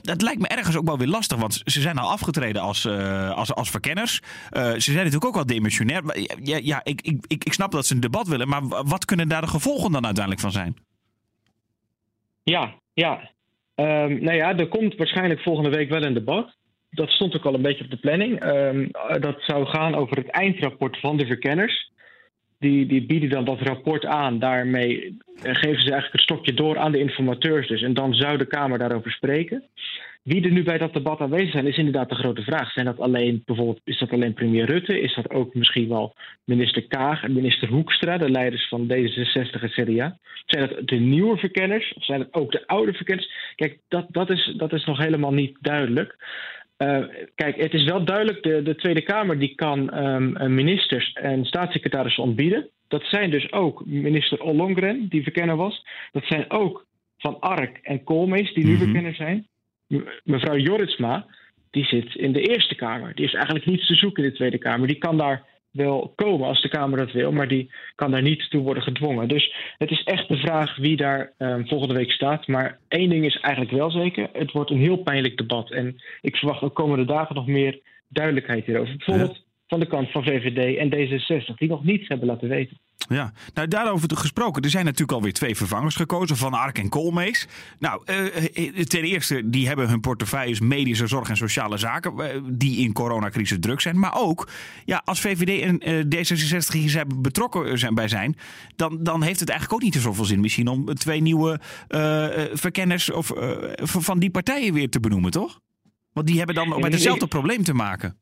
dat 0.01 0.23
lijkt 0.23 0.41
me 0.41 0.49
ergens 0.49 0.77
ook 0.77 0.87
wel 0.87 0.99
weer 0.99 1.07
lastig, 1.07 1.39
want 1.39 1.61
ze 1.65 1.81
zijn 1.81 1.99
al 1.99 2.11
afgetreden 2.11 2.63
als, 2.63 2.87
als, 3.35 3.55
als 3.55 3.71
verkenners. 3.71 4.21
ze 4.53 4.79
zijn 4.79 4.97
natuurlijk 4.97 5.25
ook 5.25 5.35
wel 5.35 5.47
demissionair. 5.47 6.03
Ja, 6.43 6.59
ja 6.63 6.81
ik, 6.85 7.01
ik, 7.01 7.45
ik 7.45 7.53
snap 7.53 7.73
dat 7.73 7.87
ze 7.87 7.95
een 7.95 8.01
debat 8.01 8.29
willen, 8.29 8.49
maar 8.49 8.63
wat 8.69 9.05
kunnen 9.05 9.29
daar 9.29 9.41
de 9.41 9.47
gevolgen 9.47 9.93
dan 9.93 10.05
uiteindelijk 10.05 10.43
van 10.43 10.53
zijn? 10.53 10.77
Ja, 12.51 12.75
ja. 12.95 13.31
Um, 13.75 14.23
nou 14.23 14.37
ja, 14.37 14.57
er 14.57 14.69
komt 14.69 14.97
waarschijnlijk 14.97 15.41
volgende 15.41 15.71
week 15.71 15.89
wel 15.89 16.03
een 16.03 16.15
debat. 16.15 16.57
Dat 16.91 17.11
stond 17.11 17.37
ook 17.37 17.45
al 17.45 17.55
een 17.55 17.63
beetje 17.63 17.85
op 17.85 17.91
de 17.91 17.97
planning. 17.97 18.45
Um, 18.45 18.91
dat 19.21 19.37
zou 19.39 19.67
gaan 19.67 19.95
over 19.95 20.17
het 20.17 20.29
eindrapport 20.29 21.01
van 21.01 21.17
de 21.17 21.27
verkenners. 21.27 21.91
Die, 22.59 22.87
die 22.87 23.07
bieden 23.07 23.29
dan 23.29 23.45
dat 23.45 23.61
rapport 23.61 24.05
aan. 24.05 24.39
Daarmee 24.39 25.17
geven 25.43 25.83
ze 25.83 25.91
eigenlijk 25.91 26.13
het 26.13 26.21
stokje 26.21 26.55
door 26.55 26.79
aan 26.79 26.93
de 26.93 26.99
informateurs 26.99 27.69
dus. 27.69 27.83
En 27.83 27.95
dan 27.95 28.15
zou 28.15 28.39
de 28.39 28.47
Kamer 28.47 28.79
daarover 28.79 29.11
spreken. 29.11 29.65
Wie 30.27 30.45
er 30.45 30.51
nu 30.51 30.63
bij 30.63 30.79
dat 30.79 30.93
debat 30.93 31.21
aanwezig 31.21 31.51
zijn, 31.51 31.67
is 31.67 31.77
inderdaad 31.77 32.09
de 32.09 32.15
grote 32.15 32.43
vraag. 32.43 32.73
Zijn 32.73 32.87
dat 32.87 33.01
alleen, 33.01 33.43
bijvoorbeeld, 33.45 33.81
is 33.85 33.99
dat 33.99 34.11
alleen 34.11 34.35
premier 34.35 34.65
Rutte? 34.65 35.01
Is 35.01 35.15
dat 35.15 35.31
ook 35.31 35.55
misschien 35.55 35.89
wel 35.89 36.15
minister 36.45 36.87
Kaag 36.87 37.23
en 37.23 37.33
minister 37.33 37.69
Hoekstra, 37.69 38.19
de 38.19 38.31
leiders 38.31 38.69
van 38.69 38.93
D66 38.93 39.63
en 39.63 39.71
CDA? 39.71 40.19
Zijn 40.47 40.69
dat 40.69 40.89
de 40.89 40.97
nieuwe 40.97 41.37
verkenners 41.37 41.93
of 41.95 42.05
zijn 42.05 42.19
dat 42.19 42.35
ook 42.35 42.53
de 42.53 42.67
oude 42.67 42.93
verkenners? 42.93 43.31
Kijk, 43.55 43.79
dat, 43.89 44.07
dat, 44.09 44.31
is, 44.31 44.55
dat 44.57 44.73
is 44.73 44.85
nog 44.85 44.99
helemaal 44.99 45.33
niet 45.33 45.57
duidelijk. 45.61 46.17
Uh, 46.79 47.05
kijk, 47.35 47.57
het 47.57 47.75
is 47.75 47.85
wel 47.85 48.05
duidelijk, 48.05 48.43
de, 48.43 48.63
de 48.63 48.75
Tweede 48.75 49.03
Kamer 49.03 49.39
die 49.39 49.55
kan 49.55 50.05
um, 50.05 50.55
ministers 50.55 51.13
en 51.13 51.45
staatssecretarissen 51.45 52.23
ontbieden. 52.23 52.69
Dat 52.89 53.03
zijn 53.03 53.31
dus 53.31 53.53
ook 53.53 53.87
minister 53.87 54.43
Ollongren, 54.43 55.09
die 55.09 55.23
verkenner 55.23 55.57
was. 55.57 55.87
Dat 56.13 56.25
zijn 56.25 56.51
ook 56.51 56.87
Van 57.19 57.41
Ark 57.41 57.79
en 57.83 58.05
Koolmees, 58.05 58.55
die 58.55 58.65
nu 58.65 58.71
mm 58.71 58.77
-hmm. 58.77 58.85
verkenner 58.85 59.15
zijn 59.15 59.47
mevrouw 60.25 60.57
Jorritsma, 60.57 61.27
die 61.71 61.85
zit 61.85 62.15
in 62.15 62.33
de 62.33 62.41
Eerste 62.41 62.75
Kamer. 62.75 63.15
Die 63.15 63.25
heeft 63.25 63.35
eigenlijk 63.35 63.67
niets 63.67 63.87
te 63.87 63.95
zoeken 63.95 64.25
in 64.25 64.31
de 64.31 64.37
Tweede 64.37 64.59
Kamer. 64.59 64.87
Die 64.87 64.99
kan 64.99 65.17
daar 65.17 65.45
wel 65.71 66.13
komen 66.17 66.49
als 66.49 66.63
de 66.63 66.69
Kamer 66.69 66.99
dat 66.99 67.13
wil, 67.13 67.33
maar 67.33 67.49
die 67.49 67.71
kan 67.95 68.11
daar 68.11 68.23
niet 68.23 68.51
toe 68.51 68.63
worden 68.63 68.83
gedwongen. 68.83 69.29
Dus 69.29 69.55
het 69.79 69.91
is 69.91 70.03
echt 70.03 70.29
de 70.29 70.37
vraag 70.37 70.77
wie 70.77 70.97
daar 70.97 71.33
um, 71.39 71.69
volgende 71.69 71.95
week 71.95 72.11
staat. 72.11 72.47
Maar 72.47 72.79
één 72.89 73.09
ding 73.09 73.25
is 73.25 73.41
eigenlijk 73.41 73.75
wel 73.75 73.91
zeker: 73.91 74.29
het 74.33 74.53
wordt 74.53 74.71
een 74.71 74.79
heel 74.79 74.97
pijnlijk 74.97 75.37
debat. 75.37 75.71
En 75.71 75.97
ik 76.21 76.37
verwacht 76.37 76.61
de 76.61 76.69
komende 76.69 77.05
dagen 77.05 77.35
nog 77.35 77.47
meer 77.47 77.81
duidelijkheid 78.09 78.67
hierover. 78.67 78.97
Bijvoorbeeld. 78.97 79.45
Van 79.67 79.81
de 79.81 79.87
kant 79.87 80.11
van 80.11 80.25
VVD 80.25 80.77
en 80.77 80.95
D66, 80.95 81.55
die 81.55 81.69
nog 81.69 81.85
niets 81.85 82.09
hebben 82.09 82.27
laten 82.27 82.49
weten. 82.49 82.81
Ja, 83.09 83.33
nou 83.55 83.69
daarover 83.69 84.17
gesproken. 84.17 84.63
Er 84.63 84.71
zijn 84.71 84.85
natuurlijk 84.85 85.13
alweer 85.13 85.33
twee 85.33 85.57
vervangers 85.57 85.95
gekozen, 85.95 86.37
Van 86.37 86.55
Ark 86.55 86.79
en 86.79 86.89
Koolmees. 86.89 87.49
Nou, 87.79 88.03
uh, 88.11 88.85
ten 88.85 89.03
eerste, 89.03 89.51
die 89.51 89.67
hebben 89.67 89.89
hun 89.89 90.01
portefeuilles 90.01 90.61
medische 90.61 91.07
zorg 91.07 91.29
en 91.29 91.37
sociale 91.37 91.77
zaken, 91.77 92.13
uh, 92.19 92.27
die 92.53 92.85
in 92.85 92.93
coronacrisis 92.93 93.59
druk 93.61 93.81
zijn. 93.81 93.99
Maar 93.99 94.21
ook, 94.21 94.49
ja, 94.85 95.03
als 95.05 95.21
VVD 95.21 95.63
en 95.63 95.89
uh, 95.89 96.25
D66 96.25 96.73
hier 96.73 97.05
betrokken 97.21 97.79
zijn 97.79 97.95
bij 97.95 98.09
zijn, 98.09 98.37
dan, 98.77 99.03
dan 99.03 99.23
heeft 99.23 99.41
het 99.41 99.49
eigenlijk 99.49 99.83
ook 99.83 99.93
niet 99.93 100.03
zoveel 100.03 100.25
zin 100.25 100.41
misschien 100.41 100.69
om 100.69 100.95
twee 100.95 101.21
nieuwe 101.21 101.61
verkenners 102.53 103.11
of, 103.11 103.33
van 103.83 104.19
die 104.19 104.31
partijen 104.31 104.73
weer 104.73 104.91
te 104.91 105.01
benoemen, 105.01 105.31
toch? 105.31 105.61
Want 106.13 106.27
die 106.27 106.37
hebben 106.37 106.55
dan 106.55 106.69
met 106.69 106.93
hetzelfde 106.93 107.27
probleem 107.27 107.63
te 107.63 107.75
maken. 107.75 108.19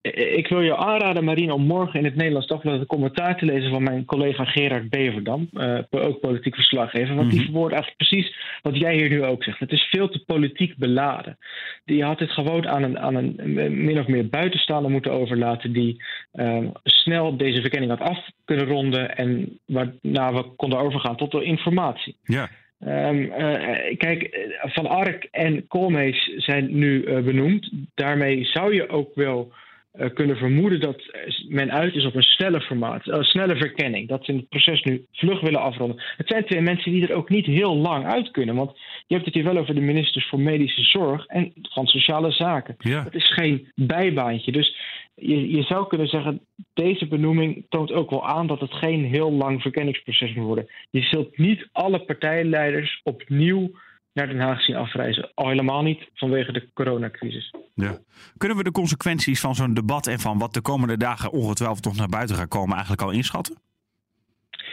Ik 0.00 0.48
wil 0.48 0.60
je 0.60 0.76
aanraden, 0.76 1.24
Marien, 1.24 1.50
om 1.50 1.66
morgen 1.66 1.98
in 1.98 2.04
het 2.04 2.14
Nederlands 2.14 2.46
Dagblad 2.46 2.80
een 2.80 2.86
commentaar 2.86 3.38
te 3.38 3.44
lezen 3.44 3.70
van 3.70 3.82
mijn 3.82 4.04
collega 4.04 4.44
Gerard 4.44 4.88
Beverdam, 4.88 5.48
uh, 5.52 5.78
ook 5.90 6.20
politiek 6.20 6.54
verslaggever. 6.54 7.14
Want 7.14 7.30
die 7.30 7.42
verwoordt 7.42 7.74
eigenlijk 7.74 8.08
precies 8.08 8.36
wat 8.62 8.78
jij 8.78 8.96
hier 8.96 9.08
nu 9.08 9.24
ook 9.24 9.44
zegt. 9.44 9.58
Het 9.58 9.72
is 9.72 9.82
veel 9.82 10.08
te 10.08 10.24
politiek 10.26 10.76
beladen. 10.76 11.38
Die 11.84 12.04
had 12.04 12.18
het 12.18 12.30
gewoon 12.30 12.68
aan 12.68 12.82
een, 12.82 12.98
aan 12.98 13.14
een 13.14 13.36
min 13.84 13.98
of 13.98 14.06
meer 14.06 14.28
buitenstaander 14.28 14.90
moeten 14.90 15.12
overlaten, 15.12 15.72
die 15.72 16.02
uh, 16.34 16.58
snel 16.84 17.36
deze 17.36 17.60
verkenning 17.60 17.90
had 17.90 18.08
af 18.08 18.30
kunnen 18.44 18.66
ronden 18.66 19.16
en 19.16 19.58
waarna 19.66 20.32
we 20.32 20.42
konden 20.56 20.78
overgaan 20.78 21.16
tot 21.16 21.30
de 21.30 21.42
informatie. 21.42 22.16
Ja. 22.24 22.48
Um, 22.80 23.22
uh, 23.22 23.96
kijk, 23.96 24.48
Van 24.60 24.86
Ark 24.86 25.28
en 25.30 25.66
Koolmees 25.66 26.30
zijn 26.36 26.78
nu 26.78 27.22
benoemd. 27.22 27.70
Daarmee 27.94 28.44
zou 28.44 28.74
je 28.74 28.88
ook 28.88 29.14
wel 29.14 29.52
uh, 29.98 30.06
kunnen 30.14 30.36
vermoeden 30.36 30.80
dat 30.80 31.02
men 31.48 31.72
uit 31.72 31.94
is 31.94 32.04
op 32.04 32.14
een 32.14 32.22
snelle 32.22 32.60
formaat, 32.60 33.06
uh, 33.06 33.22
snelle 33.22 33.56
verkenning. 33.56 34.08
Dat 34.08 34.24
ze 34.24 34.32
het 34.32 34.48
proces 34.48 34.82
nu 34.82 35.04
vlug 35.12 35.40
willen 35.40 35.60
afronden. 35.60 36.02
Het 36.16 36.28
zijn 36.28 36.44
twee 36.44 36.60
mensen 36.60 36.92
die 36.92 37.08
er 37.08 37.14
ook 37.14 37.28
niet 37.28 37.46
heel 37.46 37.76
lang 37.76 38.06
uit 38.06 38.30
kunnen. 38.30 38.54
Want 38.54 38.70
je 39.06 39.14
hebt 39.14 39.26
het 39.26 39.34
hier 39.34 39.44
wel 39.44 39.56
over 39.56 39.74
de 39.74 39.80
ministers 39.80 40.28
voor 40.28 40.40
medische 40.40 40.82
zorg 40.82 41.26
en 41.26 41.52
van 41.62 41.86
sociale 41.86 42.30
zaken. 42.30 42.74
Ja. 42.78 43.04
Het 43.04 43.14
is 43.14 43.32
geen 43.32 43.72
bijbaantje. 43.74 44.52
Dus 44.52 44.76
je, 45.14 45.50
je 45.56 45.62
zou 45.62 45.86
kunnen 45.86 46.08
zeggen, 46.08 46.40
deze 46.74 47.06
benoeming 47.06 47.66
toont 47.68 47.92
ook 47.92 48.10
wel 48.10 48.26
aan 48.26 48.46
dat 48.46 48.60
het 48.60 48.74
geen 48.74 49.04
heel 49.04 49.32
lang 49.32 49.62
verkenningsproces 49.62 50.34
moet 50.34 50.46
worden. 50.46 50.70
Je 50.90 51.02
zult 51.02 51.38
niet 51.38 51.68
alle 51.72 51.98
partijleiders 51.98 53.00
opnieuw 53.04 53.70
naar 54.12 54.26
Den 54.26 54.40
Haag 54.40 54.62
zien 54.62 54.76
afreizen. 54.76 55.30
Al 55.34 55.48
helemaal 55.48 55.82
niet 55.82 56.08
vanwege 56.14 56.52
de 56.52 56.68
coronacrisis. 56.74 57.54
Ja. 57.74 57.98
Kunnen 58.36 58.56
we 58.56 58.62
de 58.62 58.70
consequenties 58.70 59.40
van 59.40 59.54
zo'n 59.54 59.74
debat 59.74 60.06
en 60.06 60.18
van 60.18 60.38
wat 60.38 60.54
de 60.54 60.60
komende 60.60 60.96
dagen 60.96 61.32
ongetwijfeld 61.32 61.82
toch 61.82 61.96
naar 61.96 62.08
buiten 62.08 62.36
gaat 62.36 62.48
komen 62.48 62.72
eigenlijk 62.72 63.02
al 63.02 63.10
inschatten? 63.10 63.58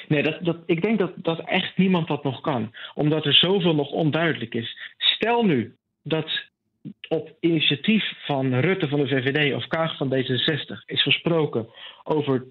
Nee, 0.07 0.23
dat, 0.23 0.37
dat, 0.41 0.57
ik 0.65 0.81
denk 0.81 0.99
dat, 0.99 1.11
dat 1.15 1.39
echt 1.39 1.77
niemand 1.77 2.07
dat 2.07 2.23
nog 2.23 2.41
kan. 2.41 2.75
Omdat 2.93 3.25
er 3.25 3.33
zoveel 3.33 3.75
nog 3.75 3.89
onduidelijk 3.89 4.53
is. 4.53 4.77
Stel 4.97 5.43
nu 5.43 5.75
dat 6.03 6.29
op 7.07 7.35
initiatief 7.39 8.03
van 8.25 8.53
Rutte 8.53 8.87
van 8.87 8.99
de 8.99 9.07
VVD 9.07 9.53
of 9.53 9.67
Kaag 9.67 9.97
van 9.97 10.15
D66 10.15 10.85
is 10.85 11.03
gesproken 11.03 11.67
over 12.03 12.45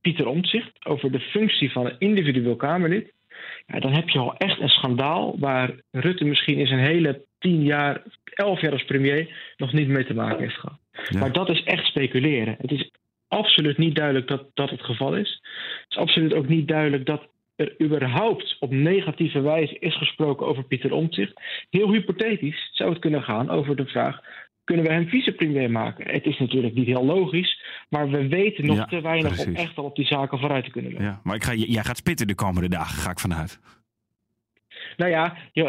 Pieter 0.00 0.26
Omtzigt, 0.26 0.86
over 0.86 1.12
de 1.12 1.20
functie 1.20 1.72
van 1.72 1.86
een 1.86 1.98
individueel 1.98 2.56
Kamerlid. 2.56 3.12
Ja, 3.66 3.80
dan 3.80 3.92
heb 3.92 4.08
je 4.08 4.18
al 4.18 4.36
echt 4.36 4.60
een 4.60 4.68
schandaal 4.68 5.38
waar 5.38 5.70
Rutte 5.90 6.24
misschien 6.24 6.58
in 6.58 6.66
zijn 6.66 6.80
hele 6.80 7.24
tien 7.38 7.62
jaar, 7.62 8.02
elf 8.24 8.60
jaar 8.60 8.72
als 8.72 8.84
premier 8.84 9.54
nog 9.56 9.72
niet 9.72 9.88
mee 9.88 10.04
te 10.04 10.14
maken 10.14 10.40
heeft 10.40 10.58
gehad. 10.58 10.78
Ja. 11.08 11.18
Maar 11.18 11.32
dat 11.32 11.48
is 11.48 11.62
echt 11.64 11.86
speculeren. 11.86 12.56
Het 12.58 12.70
is 12.70 12.90
absoluut 13.28 13.78
niet 13.78 13.94
duidelijk 13.94 14.28
dat 14.28 14.50
dat 14.54 14.70
het 14.70 14.82
geval 14.82 15.16
is. 15.16 15.40
Het 15.82 15.86
is 15.88 15.96
absoluut 15.96 16.34
ook 16.34 16.48
niet 16.48 16.68
duidelijk 16.68 17.06
dat 17.06 17.28
er 17.56 17.74
überhaupt 17.82 18.56
op 18.60 18.70
negatieve 18.70 19.40
wijze 19.40 19.78
is 19.78 19.96
gesproken 19.96 20.46
over 20.46 20.64
Pieter 20.64 20.92
Omtzigt. 20.92 21.40
Heel 21.70 21.92
hypothetisch 21.92 22.70
zou 22.72 22.90
het 22.90 22.98
kunnen 22.98 23.22
gaan 23.22 23.50
over 23.50 23.76
de 23.76 23.86
vraag: 23.86 24.20
kunnen 24.64 24.84
we 24.84 24.92
hem 24.92 25.08
vicepremier 25.08 25.70
maken? 25.70 26.10
Het 26.10 26.24
is 26.24 26.38
natuurlijk 26.38 26.74
niet 26.74 26.86
heel 26.86 27.04
logisch, 27.04 27.62
maar 27.88 28.10
we 28.10 28.28
weten 28.28 28.66
nog 28.66 28.76
Ja, 28.76 28.84
te 28.84 29.00
weinig 29.00 29.46
om 29.46 29.54
echt 29.54 29.76
al 29.76 29.84
op 29.84 29.96
die 29.96 30.06
zaken 30.06 30.38
vooruit 30.38 30.64
te 30.64 30.70
kunnen 30.70 30.90
lopen. 30.90 31.06
Ja, 31.06 31.20
maar 31.22 31.36
ik 31.36 31.44
ga, 31.44 31.54
jij 31.54 31.84
gaat 31.84 31.96
spitten 31.96 32.26
de 32.26 32.34
komende 32.34 32.68
dagen, 32.68 33.02
ga 33.02 33.10
ik 33.10 33.18
vanuit. 33.20 33.60
Nou 34.96 35.10
ja, 35.10 35.36
eh, 35.52 35.64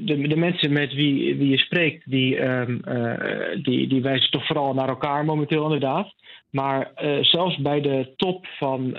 de, 0.00 0.28
de 0.28 0.36
mensen 0.36 0.72
met 0.72 0.92
wie, 0.92 1.36
wie 1.36 1.48
je 1.48 1.58
spreekt, 1.58 2.10
die, 2.10 2.36
ehm, 2.36 2.78
eh, 2.80 3.62
die, 3.62 3.88
die 3.88 4.02
wijzen 4.02 4.30
toch 4.30 4.46
vooral 4.46 4.74
naar 4.74 4.88
elkaar 4.88 5.24
momenteel 5.24 5.64
inderdaad. 5.64 6.14
Maar 6.50 6.90
eh, 6.94 7.22
zelfs 7.22 7.56
bij 7.56 7.80
de 7.80 8.12
top 8.16 8.46
van 8.46 8.96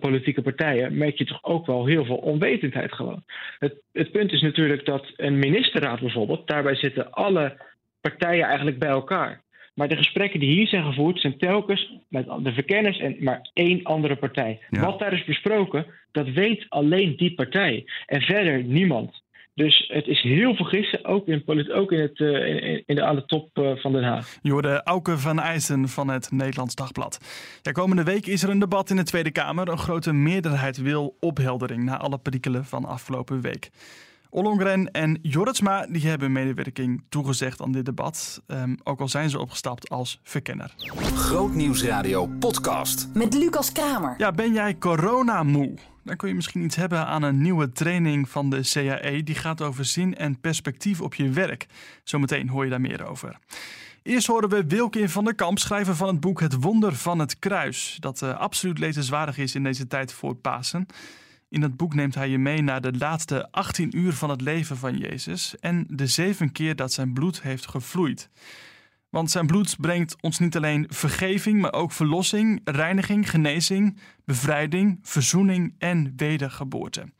politieke 0.00 0.42
partijen 0.42 0.98
merk 0.98 1.18
je 1.18 1.24
toch 1.24 1.44
ook 1.44 1.66
wel 1.66 1.86
heel 1.86 2.04
veel 2.04 2.16
onwetendheid 2.16 2.92
gewoon. 2.92 3.24
Het, 3.58 3.74
het 3.92 4.10
punt 4.10 4.32
is 4.32 4.40
natuurlijk 4.40 4.84
dat 4.84 5.06
een 5.16 5.38
ministerraad 5.38 6.00
bijvoorbeeld, 6.00 6.46
daarbij 6.46 6.74
zitten 6.74 7.10
alle 7.10 7.56
partijen 8.02 8.46
eigenlijk 8.46 8.78
bij 8.78 8.88
elkaar. 8.88 9.42
Maar 9.74 9.88
de 9.88 9.96
gesprekken 9.96 10.40
die 10.40 10.50
hier 10.50 10.66
zijn 10.66 10.84
gevoerd 10.84 11.20
zijn 11.20 11.38
telkens 11.38 11.92
met 12.08 12.26
de 12.42 12.52
verkenners 12.52 12.98
en 12.98 13.16
maar 13.20 13.50
één 13.52 13.82
andere 13.82 14.16
partij. 14.16 14.60
Ja. 14.70 14.80
Wat 14.80 14.98
daar 14.98 15.12
is 15.12 15.24
besproken, 15.24 15.86
dat 16.10 16.28
weet 16.28 16.66
alleen 16.68 17.16
die 17.16 17.34
partij. 17.34 17.84
En 18.06 18.20
verder 18.20 18.62
niemand. 18.64 19.22
Dus 19.54 19.84
het 19.92 20.06
is 20.06 20.20
heel 20.20 20.54
veel 20.54 20.64
gissen, 20.64 21.04
ook 21.04 21.26
in, 21.26 21.42
ook 21.72 21.92
in, 21.92 22.00
het, 22.00 22.20
eh, 22.20 22.46
in, 22.46 22.82
in 22.86 22.94
de, 22.94 23.02
aan 23.02 23.14
de 23.14 23.24
top 23.24 23.48
eh, 23.52 23.76
van 23.76 23.92
Den 23.92 24.04
Haag. 24.04 24.38
Je 24.42 24.50
hoorde 24.50 24.82
Auke 24.82 25.18
van 25.18 25.40
IJzen 25.40 25.88
van 25.88 26.08
het 26.08 26.30
Nederlands 26.30 26.74
Dagblad. 26.74 27.18
Ja, 27.62 27.72
komende 27.72 28.04
week 28.04 28.26
is 28.26 28.42
er 28.42 28.50
een 28.50 28.58
debat 28.58 28.90
in 28.90 28.96
de 28.96 29.02
Tweede 29.02 29.30
Kamer. 29.30 29.68
Een 29.68 29.78
grote 29.78 30.12
meerderheid 30.12 30.76
wil 30.76 31.16
opheldering 31.20 31.84
na 31.84 31.98
alle 31.98 32.18
perikelen 32.18 32.64
van 32.64 32.84
afgelopen 32.84 33.40
week. 33.40 33.70
Ollongren 34.34 34.90
en 34.90 35.18
Jorritsma 35.22 35.86
die 35.86 36.06
hebben 36.06 36.32
medewerking 36.32 37.04
toegezegd 37.08 37.62
aan 37.62 37.72
dit 37.72 37.84
debat. 37.84 38.42
Ehm, 38.46 38.74
ook 38.82 39.00
al 39.00 39.08
zijn 39.08 39.30
ze 39.30 39.38
opgestapt 39.38 39.88
als 39.88 40.20
verkenner. 40.22 40.74
Grootnieuwsradio 41.14 42.26
podcast. 42.26 43.08
Met 43.14 43.34
Lucas 43.34 43.72
Kramer. 43.72 44.14
Ja, 44.18 44.30
ben 44.30 44.52
jij 44.52 44.78
coronamoe? 44.78 45.74
Dan 46.04 46.16
kun 46.16 46.28
je 46.28 46.34
misschien 46.34 46.64
iets 46.64 46.76
hebben 46.76 47.06
aan 47.06 47.22
een 47.22 47.42
nieuwe 47.42 47.72
training 47.72 48.28
van 48.28 48.50
de 48.50 48.60
CAE. 48.72 49.22
Die 49.22 49.34
gaat 49.34 49.62
over 49.62 49.84
zin 49.84 50.16
en 50.16 50.40
perspectief 50.40 51.00
op 51.00 51.14
je 51.14 51.30
werk. 51.30 51.66
Zometeen 52.04 52.48
hoor 52.48 52.64
je 52.64 52.70
daar 52.70 52.80
meer 52.80 53.06
over. 53.06 53.38
Eerst 54.02 54.26
horen 54.26 54.48
we 54.48 54.66
Wilkin 54.66 55.08
van 55.08 55.24
der 55.24 55.34
Kamp, 55.34 55.58
schrijver 55.58 55.96
van 55.96 56.08
het 56.08 56.20
boek 56.20 56.40
Het 56.40 56.62
Wonder 56.62 56.94
van 56.94 57.18
het 57.18 57.38
Kruis. 57.38 57.96
Dat 58.00 58.22
eh, 58.22 58.38
absoluut 58.38 58.78
lezenswaardig 58.78 59.38
is 59.38 59.54
in 59.54 59.62
deze 59.62 59.86
tijd 59.86 60.12
voor 60.12 60.34
Pasen. 60.34 60.86
In 61.52 61.60
dat 61.60 61.76
boek 61.76 61.94
neemt 61.94 62.14
hij 62.14 62.28
je 62.28 62.38
mee 62.38 62.62
naar 62.62 62.80
de 62.80 62.92
laatste 62.92 63.50
18 63.50 63.98
uur 63.98 64.12
van 64.12 64.30
het 64.30 64.40
leven 64.40 64.76
van 64.76 64.96
Jezus. 64.96 65.54
En 65.60 65.86
de 65.88 66.06
zeven 66.06 66.52
keer 66.52 66.76
dat 66.76 66.92
zijn 66.92 67.12
bloed 67.12 67.42
heeft 67.42 67.68
gevloeid. 67.68 68.28
Want 69.08 69.30
zijn 69.30 69.46
bloed 69.46 69.76
brengt 69.80 70.16
ons 70.20 70.38
niet 70.38 70.56
alleen 70.56 70.86
vergeving, 70.88 71.60
maar 71.60 71.72
ook 71.72 71.92
verlossing, 71.92 72.60
reiniging, 72.64 73.30
genezing, 73.30 73.98
bevrijding, 74.24 74.98
verzoening 75.02 75.74
en 75.78 76.12
wedergeboorte. 76.16 77.12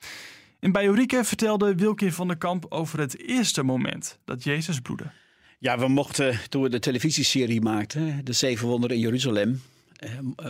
In 0.61 0.73
Bijorieke 0.73 1.25
vertelde 1.25 1.75
Wilkin 1.75 2.13
van 2.13 2.27
der 2.27 2.39
Kamp 2.39 2.67
over 2.69 2.99
het 2.99 3.21
eerste 3.21 3.63
moment 3.63 4.19
dat 4.25 4.45
Jezus 4.45 4.81
bloedde. 4.81 5.11
Ja, 5.59 5.79
we 5.79 5.89
mochten 5.89 6.39
toen 6.49 6.63
we 6.63 6.69
de 6.69 6.79
televisieserie 6.79 7.61
maakten, 7.61 8.25
De 8.25 8.33
Zeven 8.33 8.69
Wonderen 8.69 8.97
in 8.97 9.03
Jeruzalem, 9.03 9.61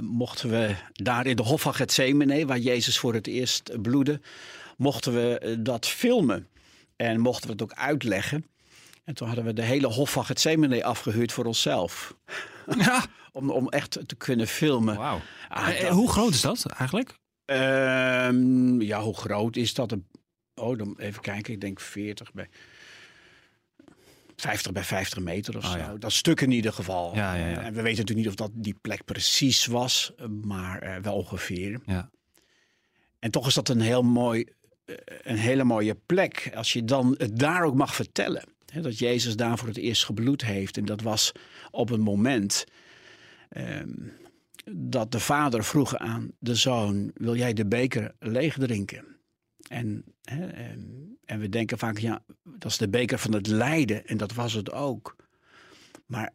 mochten 0.02 0.50
we 0.50 0.74
daar 0.92 1.26
in 1.26 1.36
de 1.36 1.42
Hof 1.42 1.60
van 1.60 1.74
Gethsemane, 1.74 2.46
waar 2.46 2.58
Jezus 2.58 2.98
voor 2.98 3.14
het 3.14 3.26
eerst 3.26 3.82
bloedde, 3.82 4.20
mochten 4.76 5.12
we 5.14 5.38
eh, 5.38 5.56
dat 5.58 5.86
filmen. 5.86 6.48
En 6.96 7.20
mochten 7.20 7.46
we 7.46 7.52
het 7.52 7.62
ook 7.62 7.72
uitleggen. 7.72 8.46
En 9.04 9.14
toen 9.14 9.26
hadden 9.26 9.44
we 9.44 9.52
de 9.52 9.62
hele 9.62 9.86
Hof 9.86 10.10
van 10.12 10.24
Gethsemane 10.24 10.84
afgehuurd 10.84 11.32
voor 11.32 11.44
onszelf. 11.44 12.14
Ja, 12.78 13.04
Om, 13.32 13.50
om 13.50 13.68
echt 13.68 13.98
te 14.08 14.14
kunnen 14.16 14.46
filmen. 14.46 14.96
wauw. 14.96 15.20
Ah, 15.48 15.68
Eh, 15.68 15.80
dat- 15.80 15.90
hoe 15.90 16.10
groot 16.10 16.30
is 16.34 16.40
dat 16.40 16.66
eigenlijk? 16.66 17.14
Ehm, 17.44 18.80
ja, 18.80 19.00
hoe 19.02 19.16
groot 19.16 19.56
is 19.56 19.74
dat? 19.74 19.94
Oh, 20.54 20.78
dan 20.78 20.94
even 20.98 21.22
kijken. 21.22 21.52
Ik 21.52 21.60
denk 21.60 21.80
40 21.80 22.32
bij 22.32 22.48
50 24.42 24.72
bij 24.72 24.84
50 24.84 25.18
meter 25.18 25.56
of 25.56 25.64
Oh, 25.64 25.70
zo. 25.70 25.78
ja. 25.78 25.94
Dat 25.94 26.12
stuk 26.12 26.40
in 26.40 26.50
ieder 26.50 26.72
geval. 26.72 27.14
Ja, 27.14 27.34
ja, 27.34 27.48
ja. 27.48 27.62
En 27.62 27.74
we 27.74 27.82
weten 27.82 28.04
natuurlijk 28.04 28.18
niet 28.18 28.28
of 28.28 28.34
dat 28.34 28.50
die 28.54 28.76
plek 28.80 29.04
precies 29.04 29.66
was, 29.66 30.12
maar 30.44 30.82
eh, 30.82 30.96
wel 31.02 31.14
ongeveer. 31.14 31.80
Ja. 31.86 32.10
En 33.18 33.30
toch 33.30 33.46
is 33.46 33.54
dat 33.54 33.68
een 33.68 33.80
heel 33.80 34.02
mooi, 34.02 34.44
eh, 34.84 34.94
een 35.22 35.36
hele 35.36 35.64
mooie 35.64 35.94
plek. 36.06 36.50
Als 36.54 36.72
je 36.72 36.84
dan 36.84 37.14
het 37.18 37.38
daar 37.38 37.64
ook 37.64 37.74
mag 37.74 37.94
vertellen. 37.94 38.44
Hè, 38.66 38.80
dat 38.80 38.98
Jezus 38.98 39.36
daar 39.36 39.58
voor 39.58 39.68
het 39.68 39.76
eerst 39.76 40.04
gebloed 40.04 40.42
heeft. 40.44 40.76
En 40.76 40.84
dat 40.84 41.00
was 41.00 41.32
op 41.70 41.90
een 41.90 42.00
moment 42.00 42.64
ehm, 43.48 43.90
dat 44.72 45.12
de 45.12 45.20
vader 45.20 45.64
vroeg 45.64 45.96
aan 45.96 46.30
de 46.38 46.54
zoon: 46.54 47.10
Wil 47.14 47.36
jij 47.36 47.52
de 47.52 47.66
beker 47.66 48.14
leeg 48.18 48.56
drinken? 48.58 49.04
En, 49.72 50.04
hè, 50.22 50.46
en, 50.46 51.16
en 51.24 51.40
we 51.40 51.48
denken 51.48 51.78
vaak: 51.78 51.98
ja, 51.98 52.22
dat 52.42 52.70
is 52.70 52.76
de 52.76 52.88
beker 52.88 53.18
van 53.18 53.32
het 53.32 53.46
lijden. 53.46 54.06
En 54.06 54.16
dat 54.16 54.32
was 54.32 54.52
het 54.52 54.72
ook. 54.72 55.16
Maar 56.06 56.32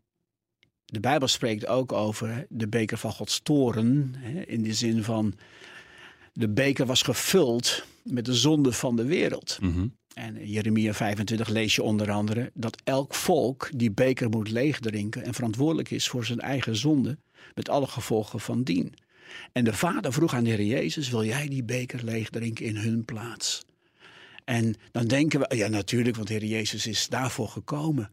de 0.86 1.00
Bijbel 1.00 1.27
spreekt 1.27 1.67
ook 1.67 1.91
over 1.91 2.46
de 2.50 2.67
beker 2.67 2.98
van 2.98 3.12
Gods 3.12 3.39
toren. 3.39 4.13
Hè, 4.17 4.41
in 4.41 4.63
de 4.63 4.74
zin 4.74 5.03
van. 5.03 5.34
De 6.34 6.50
beker 6.50 6.86
was 6.86 7.01
gevuld 7.01 7.86
met 8.03 8.25
de 8.25 8.34
zonde 8.34 8.72
van 8.72 8.96
de 8.96 9.06
wereld. 9.06 9.58
Mhm. 9.62 9.88
En 10.13 10.38
in 10.38 10.48
Jeremia 10.48 10.94
25 10.94 11.48
lees 11.48 11.75
je 11.75 11.84
onder 11.84 12.12
andere 12.12 12.51
dat 12.53 12.82
elk 12.84 13.13
volk 13.13 13.70
die 13.75 13.91
beker 13.91 14.29
moet 14.29 14.50
leegdrinken 14.50 15.24
en 15.24 15.34
verantwoordelijk 15.34 15.91
is 15.91 16.08
voor 16.08 16.25
zijn 16.25 16.39
eigen 16.39 16.75
zonde, 16.75 17.17
met 17.56 17.70
alle 17.70 17.88
gevolgen 17.88 18.39
van 18.39 18.63
dien. 18.63 18.94
En 19.51 19.63
de 19.63 19.74
vader 19.74 20.13
vroeg 20.13 20.34
aan 20.34 20.43
de 20.43 20.50
Heer 20.50 20.63
Jezus, 20.63 21.10
wil 21.10 21.24
jij 21.24 21.48
die 21.48 21.63
beker 21.63 22.03
leegdrinken 22.03 22.65
in 22.65 22.75
hun 22.75 23.05
plaats? 23.05 23.65
En 24.46 24.75
dan 24.91 25.07
denken 25.07 25.39
we, 25.39 25.55
ja 25.55 25.67
natuurlijk, 25.67 26.15
want 26.15 26.27
de 26.27 26.34
Heer 26.34 26.46
Jezus 26.46 26.88
is 26.88 27.07
daarvoor 27.07 27.50
gekomen. 27.50 28.12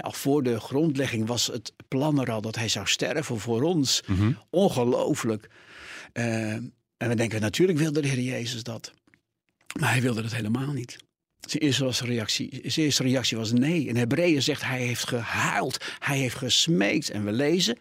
Al 0.00 0.12
voor 0.12 0.42
de 0.42 0.60
grondlegging 0.60 1.26
was 1.26 1.46
het 1.46 1.72
plan 1.88 2.20
er 2.20 2.30
al 2.30 2.40
dat 2.40 2.56
hij 2.56 2.68
zou 2.68 2.86
sterven 2.86 3.38
voor 3.38 3.62
ons. 3.62 4.02
Ongelooflijk. 4.50 5.50
Eh, 6.12 6.52
en 6.96 7.08
we 7.08 7.14
denken, 7.14 7.40
natuurlijk 7.40 7.78
wilde 7.78 8.00
de 8.00 8.08
Heer 8.08 8.20
Jezus 8.20 8.62
dat. 8.62 8.92
Maar 9.80 9.90
hij 9.90 10.02
wilde 10.02 10.22
het 10.22 10.34
helemaal 10.34 10.72
niet. 10.72 10.96
Zijn 11.40 11.62
eerste, 11.62 11.84
was 11.84 12.00
reactie, 12.00 12.60
zijn 12.64 12.86
eerste 12.86 13.02
reactie 13.02 13.36
was 13.36 13.52
nee. 13.52 13.86
In 13.86 13.96
Hebreeën 13.96 14.42
zegt 14.42 14.62
hij 14.62 14.82
heeft 14.82 15.08
gehuild, 15.08 15.84
hij 15.98 16.18
heeft 16.18 16.36
gesmeekt. 16.36 17.10
En 17.10 17.24
we 17.24 17.32
lezen, 17.32 17.78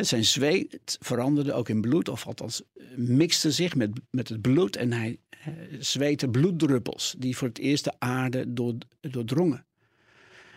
zijn 0.00 0.24
zweet 0.24 0.96
veranderde 1.00 1.52
ook 1.52 1.68
in 1.68 1.80
bloed, 1.80 2.08
of 2.08 2.26
althans 2.26 2.62
eh, 2.76 2.84
mixte 2.96 3.50
zich 3.52 3.74
met, 3.74 3.90
met 4.10 4.28
het 4.28 4.40
bloed. 4.40 4.76
En 4.76 4.92
hij 4.92 5.18
eh, 5.30 5.52
zweette 5.78 6.28
bloeddruppels 6.28 7.14
die 7.18 7.36
voor 7.36 7.48
het 7.48 7.58
eerst 7.58 7.84
de 7.84 7.92
aarde 7.98 8.52
door, 8.52 8.74
doordrongen. 9.00 9.66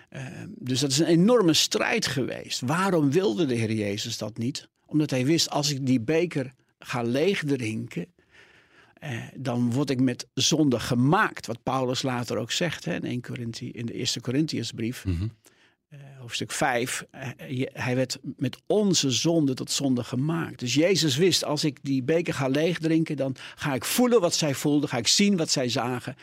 Eh, 0.09 0.25
dus 0.47 0.79
dat 0.79 0.91
is 0.91 0.99
een 0.99 1.05
enorme 1.05 1.53
strijd 1.53 2.07
geweest. 2.07 2.61
Waarom 2.61 3.11
wilde 3.11 3.45
de 3.45 3.55
Heer 3.55 3.71
Jezus 3.71 4.17
dat 4.17 4.37
niet? 4.37 4.69
Omdat 4.85 5.09
hij 5.09 5.25
wist, 5.25 5.49
als 5.49 5.71
ik 5.71 5.85
die 5.85 5.99
beker 5.99 6.53
ga 6.79 7.01
leegdrinken, 7.01 8.05
eh, 8.93 9.21
dan 9.35 9.71
word 9.71 9.89
ik 9.89 10.01
met 10.01 10.27
zonde 10.33 10.79
gemaakt. 10.79 11.45
Wat 11.47 11.63
Paulus 11.63 12.01
later 12.01 12.37
ook 12.37 12.51
zegt 12.51 12.85
hè, 12.85 12.95
in, 12.95 13.03
1 13.03 13.21
Korinthi, 13.21 13.71
in 13.71 13.85
de 13.85 13.93
eerste 13.93 14.21
Corinthiërsbrief, 14.21 15.05
Mhm. 15.05 15.27
Hoofdstuk 16.19 16.51
5. 16.51 17.05
eh, 17.11 17.65
hij 17.73 17.95
werd 17.95 18.17
met 18.37 18.57
onze 18.65 19.11
zonde 19.11 19.53
tot 19.53 19.71
zonde 19.71 20.03
gemaakt. 20.03 20.59
Dus 20.59 20.73
Jezus 20.73 21.17
wist, 21.17 21.43
als 21.43 21.63
ik 21.63 21.79
die 21.81 22.03
beker 22.03 22.33
ga 22.33 22.47
leegdrinken, 22.47 23.15
dan 23.15 23.35
ga 23.55 23.73
ik 23.73 23.85
voelen 23.85 24.21
wat 24.21 24.35
zij 24.35 24.55
voelden, 24.55 24.89
ga 24.89 24.97
ik 24.97 25.07
zien 25.07 25.37
wat 25.37 25.49
zij 25.49 25.69
zagen. 25.69 26.15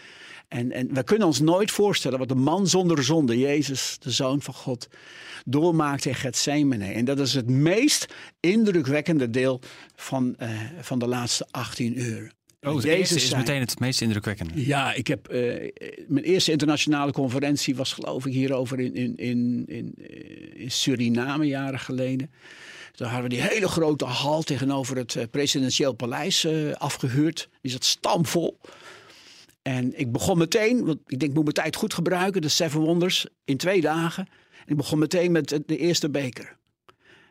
En, 0.48 0.72
en 0.72 0.94
we 0.94 1.02
kunnen 1.02 1.26
ons 1.26 1.40
nooit 1.40 1.70
voorstellen 1.70 2.18
wat 2.18 2.28
de 2.28 2.34
man 2.34 2.66
zonder 2.66 3.04
zonde, 3.04 3.38
Jezus, 3.38 3.96
de 4.00 4.10
Zoon 4.10 4.42
van 4.42 4.54
God, 4.54 4.88
doormaakte 5.44 6.08
in 6.08 6.14
Gethsemane. 6.14 6.92
En 6.92 7.04
dat 7.04 7.18
is 7.18 7.34
het 7.34 7.48
meest 7.48 8.14
indrukwekkende 8.40 9.30
deel 9.30 9.60
van, 9.96 10.36
eh, 10.36 10.50
van 10.80 10.98
de 10.98 11.06
laatste 11.06 11.46
18 11.50 12.00
uur. 12.00 12.32
Oh, 12.64 12.74
het 12.74 12.84
Jezus 12.84 13.24
is 13.24 13.34
meteen 13.34 13.60
het 13.60 13.78
meest 13.78 14.00
indrukwekkende. 14.00 14.66
ja, 14.66 14.92
ik 14.92 15.06
heb 15.06 15.28
eh, 15.28 15.72
mijn 16.08 16.24
eerste 16.24 16.50
internationale 16.50 17.12
conferentie 17.12 17.76
was 17.76 17.92
geloof 17.92 18.26
ik 18.26 18.32
hierover 18.32 18.80
in, 18.80 18.94
in, 18.94 19.16
in, 19.16 19.64
in, 19.66 19.94
eh, 19.98 20.60
in 20.62 20.70
Suriname 20.70 21.46
jaren 21.46 21.78
geleden. 21.80 22.30
Toen 22.94 23.06
hadden 23.06 23.30
we 23.30 23.36
die 23.36 23.44
hele 23.44 23.68
grote 23.68 24.04
hal 24.04 24.42
tegenover 24.42 24.96
het 24.96 25.16
eh, 25.16 25.24
presidentieel 25.30 25.92
paleis 25.92 26.44
eh, 26.44 26.72
afgehuurd. 26.72 27.48
Die 27.60 27.70
zat 27.70 27.84
stampvol. 27.84 28.60
En 29.62 29.98
ik 29.98 30.12
begon 30.12 30.38
meteen, 30.38 30.84
want 30.84 30.98
ik 31.06 31.18
denk 31.18 31.22
ik 31.22 31.34
moet 31.34 31.42
mijn 31.42 31.54
tijd 31.54 31.76
goed 31.76 31.94
gebruiken, 31.94 32.42
de 32.42 32.48
Seven 32.48 32.80
Wonders, 32.80 33.26
in 33.44 33.56
twee 33.56 33.80
dagen. 33.80 34.26
En 34.64 34.70
ik 34.70 34.76
begon 34.76 34.98
meteen 34.98 35.32
met 35.32 35.48
de 35.66 35.76
eerste 35.76 36.10
beker. 36.10 36.56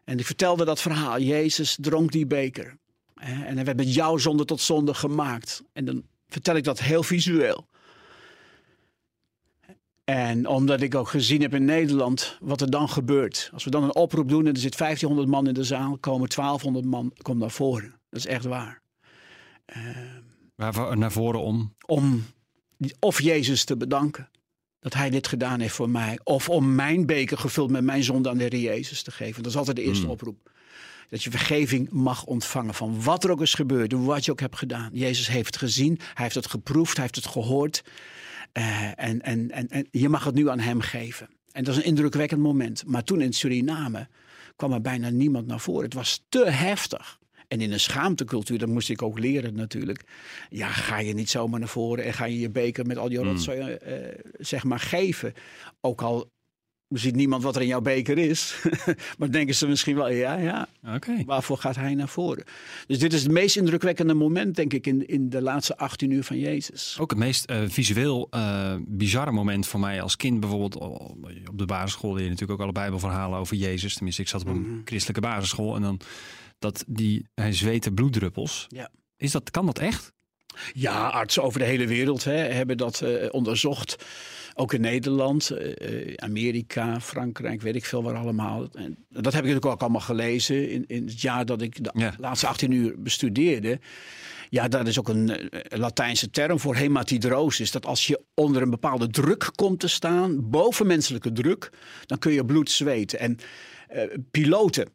En 0.03 0.19
ik 0.19 0.25
vertelde 0.25 0.65
dat 0.65 0.81
verhaal. 0.81 1.19
Jezus 1.19 1.77
dronk 1.81 2.11
die 2.11 2.25
beker. 2.25 2.77
En 3.23 3.55
hij 3.55 3.65
werd 3.65 3.77
met 3.77 3.93
jouw 3.93 4.17
zonde 4.17 4.45
tot 4.45 4.61
zonde 4.61 4.93
gemaakt. 4.93 5.63
En 5.73 5.85
dan 5.85 6.03
vertel 6.27 6.55
ik 6.55 6.63
dat 6.63 6.79
heel 6.79 7.03
visueel. 7.03 7.67
En 10.03 10.47
omdat 10.47 10.81
ik 10.81 10.95
ook 10.95 11.07
gezien 11.07 11.41
heb 11.41 11.53
in 11.53 11.65
Nederland 11.65 12.37
wat 12.41 12.61
er 12.61 12.69
dan 12.69 12.89
gebeurt. 12.89 13.49
Als 13.53 13.63
we 13.63 13.69
dan 13.69 13.83
een 13.83 13.95
oproep 13.95 14.29
doen 14.29 14.47
en 14.47 14.53
er 14.53 14.59
zit 14.59 14.77
1500 14.77 15.29
man 15.29 15.47
in 15.47 15.53
de 15.53 15.63
zaal, 15.63 15.97
komen 15.97 16.29
1200 16.29 16.85
man 16.85 17.13
komt 17.21 17.39
naar 17.39 17.51
voren. 17.51 17.99
Dat 18.09 18.19
is 18.19 18.25
echt 18.25 18.45
waar. 18.45 18.81
Uh, 20.57 20.93
naar 20.93 21.11
voren 21.11 21.41
om? 21.41 21.75
Om 21.85 22.25
of 22.99 23.21
Jezus 23.21 23.63
te 23.63 23.77
bedanken 23.77 24.29
dat 24.79 24.93
hij 24.93 25.09
dit 25.09 25.27
gedaan 25.27 25.59
heeft 25.59 25.75
voor 25.75 25.89
mij. 25.89 26.19
Of 26.23 26.49
om 26.49 26.75
mijn 26.75 27.05
beker 27.05 27.37
gevuld 27.37 27.71
met 27.71 27.83
mijn 27.83 28.03
zonde 28.03 28.29
aan 28.29 28.37
de 28.37 28.43
Heer 28.43 28.59
Jezus 28.59 29.03
te 29.03 29.11
geven. 29.11 29.43
Dat 29.43 29.51
is 29.51 29.57
altijd 29.57 29.75
de 29.75 29.83
eerste 29.83 30.03
hmm. 30.03 30.11
oproep. 30.11 30.51
Dat 31.09 31.23
je 31.23 31.29
vergeving 31.29 31.89
mag 31.91 32.25
ontvangen 32.25 32.73
van 32.73 33.03
wat 33.03 33.23
er 33.23 33.31
ook 33.31 33.41
is 33.41 33.53
gebeurd, 33.53 33.93
wat 33.93 34.25
je 34.25 34.31
ook 34.31 34.39
hebt 34.39 34.57
gedaan. 34.57 34.89
Jezus 34.93 35.27
heeft 35.27 35.45
het 35.45 35.57
gezien, 35.57 35.99
hij 35.99 36.23
heeft 36.23 36.35
het 36.35 36.47
geproefd, 36.47 36.93
hij 36.93 37.01
heeft 37.01 37.15
het 37.15 37.27
gehoord. 37.27 37.83
Uh, 38.53 38.83
en, 38.95 39.21
en, 39.21 39.51
en, 39.51 39.67
en 39.69 39.87
je 39.91 40.09
mag 40.09 40.23
het 40.23 40.35
nu 40.35 40.49
aan 40.49 40.59
hem 40.59 40.81
geven. 40.81 41.29
En 41.51 41.63
dat 41.63 41.73
is 41.73 41.79
een 41.79 41.87
indrukwekkend 41.87 42.41
moment. 42.41 42.83
Maar 42.85 43.03
toen 43.03 43.21
in 43.21 43.33
Suriname 43.33 44.07
kwam 44.55 44.71
er 44.71 44.81
bijna 44.81 45.09
niemand 45.09 45.47
naar 45.47 45.59
voren. 45.59 45.83
Het 45.83 45.93
was 45.93 46.23
te 46.29 46.49
heftig. 46.49 47.19
En 47.47 47.61
in 47.61 47.71
een 47.71 47.79
schaamtecultuur, 47.79 48.59
dat 48.59 48.69
moest 48.69 48.89
ik 48.89 49.01
ook 49.01 49.19
leren 49.19 49.55
natuurlijk. 49.55 50.03
Ja, 50.49 50.67
ga 50.67 50.99
je 50.99 51.13
niet 51.13 51.29
zomaar 51.29 51.59
naar 51.59 51.69
voren 51.69 52.03
en 52.03 52.13
ga 52.13 52.25
je 52.25 52.39
je 52.39 52.49
beker 52.49 52.85
met 52.85 52.97
al 52.97 53.11
je 53.11 53.17
hmm. 53.17 53.27
rotzooi 53.27 53.59
uh, 53.59 53.97
zeg 54.39 54.63
maar 54.63 54.79
geven. 54.79 55.33
Ook 55.81 56.01
al 56.01 56.31
ziet 56.99 57.15
niemand 57.15 57.43
wat 57.43 57.55
er 57.55 57.61
in 57.61 57.67
jouw 57.67 57.81
beker 57.81 58.17
is. 58.17 58.55
maar 59.17 59.31
denken 59.31 59.55
ze 59.55 59.67
misschien 59.67 59.95
wel, 59.95 60.09
ja, 60.09 60.35
ja. 60.35 60.67
Okay. 60.95 61.23
Waarvoor 61.25 61.57
gaat 61.57 61.75
hij 61.75 61.95
naar 61.95 62.07
voren? 62.07 62.43
Dus 62.87 62.99
dit 62.99 63.13
is 63.13 63.23
het 63.23 63.31
meest 63.31 63.57
indrukwekkende 63.57 64.13
moment, 64.13 64.55
denk 64.55 64.73
ik, 64.73 64.87
in, 64.87 65.07
in 65.07 65.29
de 65.29 65.41
laatste 65.41 65.77
18 65.77 66.11
uur 66.11 66.23
van 66.23 66.39
Jezus. 66.39 66.97
Ook 66.99 67.09
het 67.09 67.19
meest 67.19 67.51
uh, 67.51 67.57
visueel 67.67 68.27
uh, 68.31 68.75
bizarre 68.87 69.31
moment 69.31 69.67
voor 69.67 69.79
mij 69.79 70.01
als 70.01 70.15
kind. 70.15 70.39
Bijvoorbeeld 70.39 70.75
op 70.75 71.57
de 71.57 71.65
basisschool 71.65 72.13
leer 72.13 72.23
je 72.23 72.29
natuurlijk 72.29 72.59
ook 72.59 72.65
alle 72.65 72.75
bijbelverhalen 72.75 73.39
over 73.39 73.55
Jezus. 73.55 73.93
Tenminste, 73.93 74.21
ik 74.21 74.27
zat 74.27 74.41
op 74.41 74.47
een 74.47 74.61
mhm. 74.61 74.79
christelijke 74.85 75.21
basisschool. 75.21 75.75
En 75.75 75.81
dan 75.81 75.99
dat 76.59 76.83
die, 76.87 77.25
hij 77.35 77.53
zweette 77.53 77.91
bloeddruppels. 77.91 78.65
Ja. 78.69 78.89
Is 79.17 79.31
dat, 79.31 79.51
kan 79.51 79.65
dat 79.65 79.79
echt? 79.79 80.13
Ja, 80.73 81.07
artsen 81.07 81.43
over 81.43 81.59
de 81.59 81.65
hele 81.65 81.87
wereld 81.87 82.23
hè, 82.23 82.37
hebben 82.37 82.77
dat 82.77 83.01
uh, 83.01 83.27
onderzocht. 83.31 84.05
Ook 84.55 84.73
in 84.73 84.81
Nederland, 84.81 85.51
uh, 85.51 86.13
Amerika, 86.15 87.01
Frankrijk, 87.01 87.61
weet 87.61 87.75
ik 87.75 87.85
veel 87.85 88.03
waar 88.03 88.15
allemaal. 88.15 88.67
En 88.73 88.97
dat 89.09 89.33
heb 89.33 89.43
ik 89.43 89.49
natuurlijk 89.49 89.65
ook 89.65 89.81
allemaal 89.81 90.01
gelezen 90.01 90.69
in, 90.69 90.83
in 90.87 91.05
het 91.05 91.21
jaar 91.21 91.45
dat 91.45 91.61
ik 91.61 91.83
de 91.83 92.11
laatste 92.17 92.47
18 92.47 92.71
uur 92.71 93.01
bestudeerde. 93.01 93.79
Ja, 94.49 94.67
dat 94.67 94.87
is 94.87 94.99
ook 94.99 95.07
een 95.07 95.49
Latijnse 95.69 96.29
term 96.29 96.59
voor 96.59 96.75
hematidrosis. 96.75 97.71
Dat 97.71 97.85
als 97.85 98.07
je 98.07 98.21
onder 98.33 98.61
een 98.61 98.69
bepaalde 98.69 99.07
druk 99.07 99.51
komt 99.55 99.79
te 99.79 99.87
staan, 99.87 100.49
bovenmenselijke 100.49 101.31
druk, 101.31 101.69
dan 102.05 102.17
kun 102.17 102.31
je 102.31 102.45
bloed 102.45 102.71
zweten. 102.71 103.19
En 103.19 103.37
uh, 103.95 104.03
piloten 104.31 104.87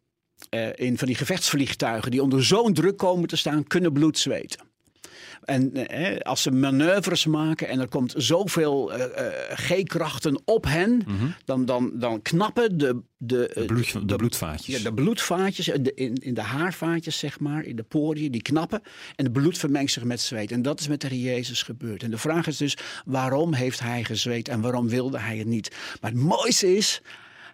uh, 0.49 0.67
in 0.75 0.97
van 0.97 1.07
die 1.07 1.15
gevechtsvliegtuigen 1.15 2.11
die 2.11 2.23
onder 2.23 2.45
zo'n 2.45 2.73
druk 2.73 2.97
komen 2.97 3.27
te 3.27 3.35
staan, 3.35 3.67
kunnen 3.67 3.93
bloed 3.93 4.17
zweten. 4.17 4.68
En 5.43 5.87
eh, 5.87 6.19
als 6.19 6.41
ze 6.41 6.51
manoeuvres 6.51 7.25
maken 7.25 7.67
en 7.67 7.79
er 7.79 7.87
komt 7.87 8.13
zoveel 8.17 8.97
uh, 8.97 9.05
G-krachten 9.49 10.41
op 10.45 10.65
hen, 10.65 11.01
mhm. 11.07 11.25
dan, 11.45 11.65
dan, 11.65 11.91
dan 11.93 12.21
knappen 12.21 12.77
de, 12.77 13.01
de, 13.17 13.51
de, 13.53 13.65
bloed, 13.65 13.93
de, 13.93 14.05
de 14.05 14.15
bloedvaatjes. 14.15 14.77
Ja, 14.77 14.83
de 14.83 14.93
bloedvaatjes 14.93 15.65
de, 15.65 15.91
in, 15.95 16.15
in 16.15 16.33
de 16.33 16.41
haarvaatjes, 16.41 17.19
zeg 17.19 17.39
maar, 17.39 17.63
in 17.63 17.75
de 17.75 17.83
poriën, 17.83 18.31
die 18.31 18.41
knappen. 18.41 18.81
En 19.15 19.23
het 19.23 19.33
bloed 19.33 19.57
vermengt 19.57 19.91
zich 19.91 20.03
met 20.03 20.21
zweet. 20.21 20.51
En 20.51 20.61
dat 20.61 20.79
is 20.79 20.87
met 20.87 21.01
de 21.01 21.07
Heer 21.07 21.17
Jezus 21.19 21.63
gebeurd. 21.63 22.03
En 22.03 22.11
de 22.11 22.17
vraag 22.17 22.47
is 22.47 22.57
dus, 22.57 22.77
waarom 23.05 23.53
heeft 23.53 23.79
hij 23.79 24.03
gezweet 24.03 24.47
en 24.47 24.61
waarom 24.61 24.89
wilde 24.89 25.19
hij 25.19 25.37
het 25.37 25.47
niet? 25.47 25.75
Maar 26.01 26.11
het 26.11 26.19
mooiste 26.19 26.75
is, 26.75 27.01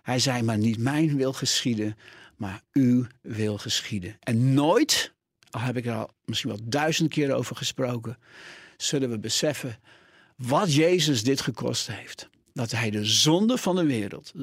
hij 0.02 0.19
zei 0.19 0.41
maar 0.41 0.58
niet 0.58 0.78
mijn 0.78 1.17
wil 1.17 1.34
geschieden, 1.34 1.98
maar 2.38 2.62
uw 2.74 3.06
wil 3.21 3.58
geschieden. 3.58 4.17
En 4.19 4.54
nooit, 4.54 5.13
heb 5.62 5.78
ik 5.78 5.86
er 5.86 5.94
al 5.94 6.10
misschien 6.26 6.50
wel 6.50 6.60
duizend 6.63 7.10
keer 7.10 7.34
over 7.34 7.56
gesproken, 7.56 8.18
zullen 8.78 9.10
we 9.10 9.20
beseffen 9.20 9.80
wat 10.36 10.74
Jezus 10.74 11.24
dit 11.24 11.41
gekost 11.41 11.88
heeft. 11.88 12.30
Dat 12.54 12.72
hij 12.72 12.89
de 12.89 13.06
zonde 13.06 13.58
van 13.58 13.76
de 13.76 13.86
wereld 13.86 14.34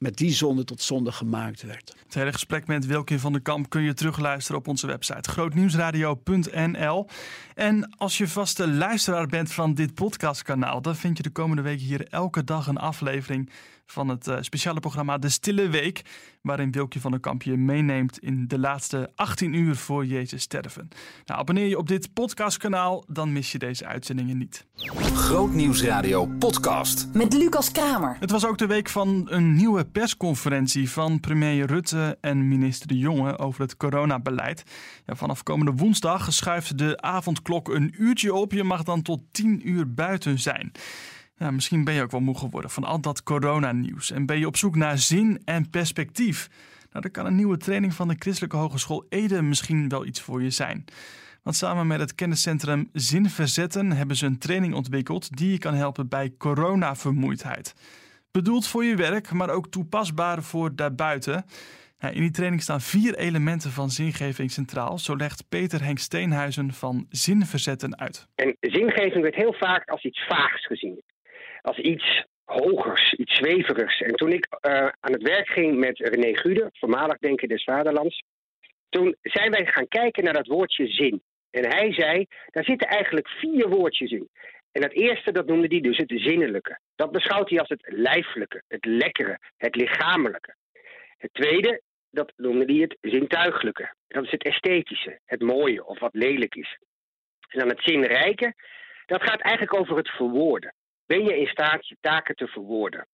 met 0.00 0.16
die 0.16 0.32
zonde 0.32 0.64
tot 0.64 0.82
zonde 0.82 1.12
gemaakt 1.12 1.62
werd. 1.62 1.94
Het 2.04 2.14
hele 2.14 2.32
gesprek 2.32 2.66
met 2.66 2.86
Wilkin 2.86 3.18
van 3.18 3.32
der 3.32 3.40
Kamp 3.40 3.70
kun 3.70 3.82
je 3.82 3.94
terugluisteren 3.94 4.60
op 4.60 4.68
onze 4.68 4.86
website 4.86 5.30
grootnieuwsradio.nl. 5.30 7.06
En 7.54 7.96
als 7.96 8.18
je 8.18 8.28
vaste 8.28 8.68
luisteraar 8.68 9.26
bent 9.26 9.52
van 9.52 9.74
dit 9.74 9.94
podcastkanaal, 9.94 10.82
dan 10.82 10.96
vind 10.96 11.16
je 11.16 11.22
de 11.22 11.30
komende 11.30 11.62
weken 11.62 11.86
hier 11.86 12.06
elke 12.08 12.44
dag 12.44 12.66
een 12.66 12.76
aflevering 12.76 13.50
van 13.90 14.08
het 14.08 14.26
uh, 14.26 14.36
speciale 14.40 14.80
programma 14.80 15.18
De 15.18 15.28
Stille 15.28 15.68
Week, 15.68 16.02
waarin 16.42 16.70
Wilkje 16.70 17.00
van 17.00 17.10
der 17.10 17.20
Kamp 17.20 17.42
je 17.42 17.56
meeneemt 17.56 18.18
in 18.18 18.48
de 18.48 18.58
laatste 18.58 19.10
18 19.14 19.52
uur 19.52 19.76
voor 19.76 20.06
Jezus 20.06 20.42
sterven. 20.42 20.88
Nou, 21.24 21.40
abonneer 21.40 21.66
je 21.66 21.78
op 21.78 21.88
dit 21.88 22.12
podcastkanaal, 22.12 23.04
dan 23.06 23.32
mis 23.32 23.52
je 23.52 23.58
deze 23.58 23.86
uitzendingen 23.86 24.38
niet. 24.38 24.66
Grootnieuwsradio 25.14 26.26
podcast 26.26 27.08
met 27.12 27.32
Lucas 27.32 27.72
Kramer. 27.72 28.16
Het 28.20 28.30
was 28.30 28.46
ook 28.46 28.58
de 28.58 28.66
week 28.66 28.88
van 28.88 29.26
een 29.30 29.54
nieuwe 29.54 29.84
persconferentie 29.92 30.90
van 30.90 31.20
premier 31.20 31.66
Rutte 31.66 32.18
en 32.20 32.48
minister 32.48 32.88
De 32.88 32.98
Jonge 32.98 33.38
over 33.38 33.60
het 33.60 33.76
coronabeleid. 33.76 34.62
Ja, 35.06 35.14
vanaf 35.14 35.42
komende 35.42 35.72
woensdag 35.72 36.32
schuift 36.32 36.78
de 36.78 37.00
avondklok 37.00 37.68
een 37.68 37.94
uurtje 37.98 38.34
op. 38.34 38.52
Je 38.52 38.64
mag 38.64 38.82
dan 38.82 39.02
tot 39.02 39.20
10 39.30 39.68
uur 39.68 39.94
buiten 39.94 40.38
zijn. 40.38 40.72
Ja, 41.36 41.50
misschien 41.50 41.84
ben 41.84 41.94
je 41.94 42.02
ook 42.02 42.10
wel 42.10 42.20
moe 42.20 42.38
geworden 42.38 42.70
van 42.70 42.84
al 42.84 43.00
dat 43.00 43.22
coronanieuws 43.22 44.10
en 44.10 44.26
ben 44.26 44.38
je 44.38 44.46
op 44.46 44.56
zoek 44.56 44.76
naar 44.76 44.98
zin 44.98 45.42
en 45.44 45.70
perspectief. 45.70 46.48
Nou, 46.90 47.02
dan 47.02 47.10
kan 47.10 47.26
een 47.26 47.36
nieuwe 47.36 47.56
training 47.56 47.94
van 47.94 48.08
de 48.08 48.16
Christelijke 48.18 48.56
Hogeschool 48.56 49.06
Ede 49.08 49.42
misschien 49.42 49.88
wel 49.88 50.06
iets 50.06 50.20
voor 50.20 50.42
je 50.42 50.50
zijn. 50.50 50.84
Want 51.42 51.56
samen 51.56 51.86
met 51.86 52.00
het 52.00 52.14
kenniscentrum 52.14 52.88
Zin 52.92 53.30
Verzetten 53.30 53.92
hebben 53.92 54.16
ze 54.16 54.26
een 54.26 54.38
training 54.38 54.74
ontwikkeld 54.74 55.36
die 55.36 55.50
je 55.50 55.58
kan 55.58 55.74
helpen 55.74 56.08
bij 56.08 56.34
coronavermoeidheid. 56.38 57.74
Bedoeld 58.32 58.66
voor 58.66 58.84
je 58.84 58.96
werk, 58.96 59.32
maar 59.32 59.50
ook 59.50 59.66
toepasbaar 59.66 60.42
voor 60.42 60.76
daarbuiten. 60.76 61.44
in 62.12 62.20
die 62.20 62.30
training 62.30 62.62
staan 62.62 62.80
vier 62.80 63.14
elementen 63.18 63.70
van 63.70 63.90
zingeving 63.90 64.50
centraal. 64.50 64.98
Zo 64.98 65.16
legt 65.16 65.48
Peter 65.48 65.84
Henk 65.84 65.98
Steenhuizen 65.98 66.72
van 66.72 67.06
Zinverzetten 67.08 67.98
uit. 67.98 68.26
En 68.34 68.56
zingeving 68.60 69.22
werd 69.22 69.34
heel 69.34 69.52
vaak 69.52 69.88
als 69.88 70.04
iets 70.04 70.26
vaags 70.26 70.66
gezien 70.66 71.02
als 71.62 71.78
iets 71.78 72.24
hogers, 72.44 73.12
iets 73.12 73.36
zweverigs. 73.36 74.00
En 74.00 74.14
toen 74.14 74.32
ik 74.32 74.46
uh, 74.60 74.88
aan 75.00 75.12
het 75.12 75.22
werk 75.22 75.48
ging 75.48 75.78
met 75.78 75.98
René 75.98 76.36
Gude, 76.36 76.70
voormalig 76.72 77.18
Denker 77.18 77.48
des 77.48 77.64
Vaderlands, 77.64 78.22
toen 78.88 79.16
zijn 79.22 79.50
wij 79.50 79.66
gaan 79.66 79.88
kijken 79.88 80.24
naar 80.24 80.32
dat 80.32 80.46
woordje 80.46 80.86
zin. 80.86 81.22
En 81.50 81.66
hij 81.66 81.92
zei, 81.92 82.26
daar 82.50 82.64
zitten 82.64 82.88
eigenlijk 82.88 83.28
vier 83.28 83.68
woordjes 83.68 84.10
in. 84.10 84.28
En 84.72 84.82
het 84.82 84.92
eerste, 84.92 85.32
dat 85.32 85.46
noemde 85.46 85.66
hij 85.66 85.80
dus 85.80 85.96
het 85.96 86.12
zinnelijke. 86.14 86.78
Dat 86.96 87.12
beschouwt 87.12 87.50
hij 87.50 87.58
als 87.58 87.68
het 87.68 87.82
lijfelijke, 87.86 88.62
het 88.68 88.84
lekkere, 88.84 89.38
het 89.56 89.76
lichamelijke. 89.76 90.54
Het 91.18 91.34
tweede, 91.34 91.80
dat 92.10 92.32
noemde 92.36 92.64
hij 92.72 92.82
het 92.82 92.96
zintuigelijke. 93.00 93.94
Dat 94.08 94.24
is 94.24 94.30
het 94.30 94.44
esthetische, 94.44 95.20
het 95.24 95.40
mooie 95.40 95.84
of 95.84 95.98
wat 95.98 96.14
lelijk 96.14 96.54
is. 96.54 96.78
En 97.48 97.58
dan 97.58 97.68
het 97.68 97.82
zinrijke, 97.82 98.54
dat 99.06 99.22
gaat 99.22 99.40
eigenlijk 99.40 99.80
over 99.80 99.96
het 99.96 100.08
verwoorden 100.08 100.74
ben 101.10 101.24
je 101.24 101.38
in 101.38 101.46
staat 101.46 101.88
je 101.88 101.96
taken 102.00 102.36
te 102.36 102.46
verwoorden. 102.46 103.06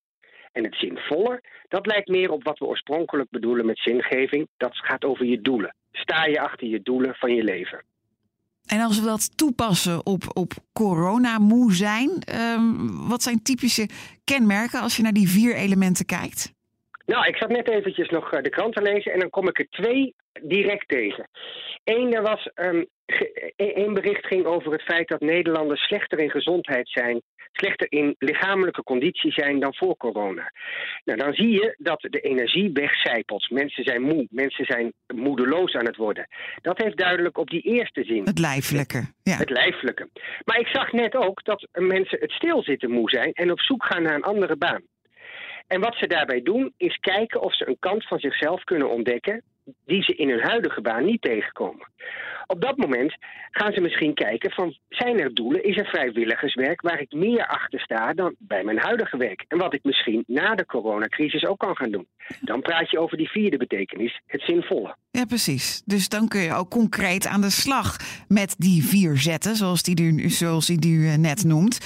En 0.51 0.63
het 0.63 0.75
zinvolle, 0.75 1.41
dat 1.67 1.85
lijkt 1.85 2.07
meer 2.07 2.31
op 2.31 2.43
wat 2.43 2.59
we 2.59 2.65
oorspronkelijk 2.65 3.29
bedoelen 3.29 3.65
met 3.65 3.79
zingeving. 3.79 4.47
Dat 4.57 4.77
gaat 4.77 5.05
over 5.05 5.25
je 5.25 5.41
doelen. 5.41 5.75
Sta 5.91 6.25
je 6.25 6.39
achter 6.39 6.67
je 6.67 6.81
doelen 6.81 7.15
van 7.15 7.35
je 7.35 7.43
leven. 7.43 7.83
En 8.67 8.81
als 8.81 8.99
we 8.99 9.05
dat 9.05 9.37
toepassen 9.37 10.05
op, 10.05 10.23
op 10.33 10.51
corona-moe 10.73 11.73
zijn, 11.73 12.09
um, 12.55 13.07
wat 13.07 13.23
zijn 13.23 13.41
typische 13.43 13.89
kenmerken 14.23 14.81
als 14.81 14.95
je 14.95 15.03
naar 15.03 15.13
die 15.13 15.29
vier 15.29 15.55
elementen 15.55 16.05
kijkt? 16.05 16.53
Nou, 17.05 17.25
ik 17.25 17.35
zat 17.35 17.49
net 17.49 17.69
eventjes 17.69 18.09
nog 18.09 18.31
eh, 18.31 18.41
de 18.41 18.49
krant 18.49 18.73
te 18.73 18.81
lezen 18.81 19.13
en 19.13 19.19
dan 19.19 19.29
kom 19.29 19.47
ik 19.47 19.59
er 19.59 19.67
twee 19.69 20.15
direct 20.43 20.87
tegen. 20.87 21.29
Eén, 21.83 22.13
er 22.13 22.21
was 22.21 22.49
um, 22.55 22.87
één 23.55 23.93
bericht 23.93 24.25
ging 24.25 24.45
over 24.45 24.71
het 24.71 24.81
feit 24.81 25.07
dat 25.07 25.19
Nederlanders 25.19 25.81
slechter 25.81 26.19
in 26.19 26.29
gezondheid 26.29 26.89
zijn, 26.89 27.21
slechter 27.51 27.87
in 27.89 28.15
lichamelijke 28.19 28.83
conditie 28.83 29.31
zijn 29.31 29.59
dan 29.59 29.75
voor 29.75 29.97
corona. 29.97 30.51
Nou, 31.05 31.19
dan 31.19 31.33
zie 31.33 31.51
je 31.51 31.75
dat 31.77 32.01
de 32.01 32.19
energie 32.19 32.71
wegcijpelt. 32.73 33.49
Mensen 33.49 33.83
zijn 33.83 34.01
moe, 34.01 34.27
mensen 34.29 34.65
zijn 34.65 34.93
moedeloos 35.15 35.73
aan 35.73 35.85
het 35.85 35.95
worden. 35.95 36.27
Dat 36.61 36.77
heeft 36.77 36.97
duidelijk 36.97 37.37
op 37.37 37.49
die 37.49 37.61
eerste 37.61 38.03
zin. 38.03 38.23
Het 38.23 38.39
lijfelijke. 38.39 39.11
Ja. 39.23 39.37
Het 39.37 39.49
lijfelijke. 39.49 40.09
Maar 40.45 40.59
ik 40.59 40.67
zag 40.67 40.91
net 40.91 41.15
ook 41.15 41.43
dat 41.43 41.67
mensen 41.71 42.19
het 42.19 42.31
stilzitten 42.31 42.91
moe 42.91 43.09
zijn 43.09 43.31
en 43.33 43.51
op 43.51 43.59
zoek 43.59 43.85
gaan 43.85 44.03
naar 44.03 44.15
een 44.15 44.23
andere 44.23 44.55
baan. 44.55 44.81
En 45.67 45.81
wat 45.81 45.95
ze 45.95 46.07
daarbij 46.07 46.41
doen, 46.41 46.73
is 46.77 46.97
kijken 46.97 47.41
of 47.41 47.55
ze 47.55 47.67
een 47.67 47.79
kant 47.79 48.07
van 48.07 48.19
zichzelf 48.19 48.63
kunnen 48.63 48.89
ontdekken 48.89 49.43
die 49.85 50.03
ze 50.03 50.15
in 50.15 50.29
hun 50.29 50.41
huidige 50.41 50.81
baan 50.81 51.05
niet 51.05 51.21
tegenkomen. 51.21 51.87
Op 52.47 52.61
dat 52.61 52.77
moment 52.77 53.15
gaan 53.51 53.71
ze 53.71 53.81
misschien 53.81 54.13
kijken 54.13 54.51
van 54.51 54.77
zijn 54.89 55.19
er 55.19 55.33
doelen, 55.33 55.63
is 55.63 55.77
er 55.77 55.85
vrijwilligerswerk 55.85 56.81
waar 56.81 56.99
ik 56.99 57.11
meer 57.11 57.47
achter 57.47 57.79
sta 57.79 58.13
dan 58.13 58.35
bij 58.37 58.63
mijn 58.63 58.77
huidige 58.77 59.17
werk. 59.17 59.45
En 59.47 59.57
wat 59.57 59.73
ik 59.73 59.83
misschien 59.83 60.23
na 60.27 60.55
de 60.55 60.65
coronacrisis 60.65 61.45
ook 61.45 61.59
kan 61.59 61.75
gaan 61.75 61.91
doen. 61.91 62.07
Dan 62.41 62.61
praat 62.61 62.91
je 62.91 62.99
over 62.99 63.17
die 63.17 63.29
vierde 63.29 63.57
betekenis, 63.57 64.21
het 64.25 64.41
zinvolle. 64.41 64.95
Ja, 65.11 65.25
precies. 65.25 65.81
Dus 65.85 66.09
dan 66.09 66.27
kun 66.27 66.41
je 66.41 66.53
ook 66.53 66.69
concreet 66.69 67.27
aan 67.27 67.41
de 67.41 67.49
slag 67.49 67.97
met 68.27 68.55
die 68.57 68.83
vier 68.83 69.17
zetten, 69.17 69.55
zoals 69.55 69.83
die 69.83 70.29
zoals 70.29 70.65
die 70.65 70.95
u 70.95 71.17
net 71.17 71.43
noemt. 71.43 71.79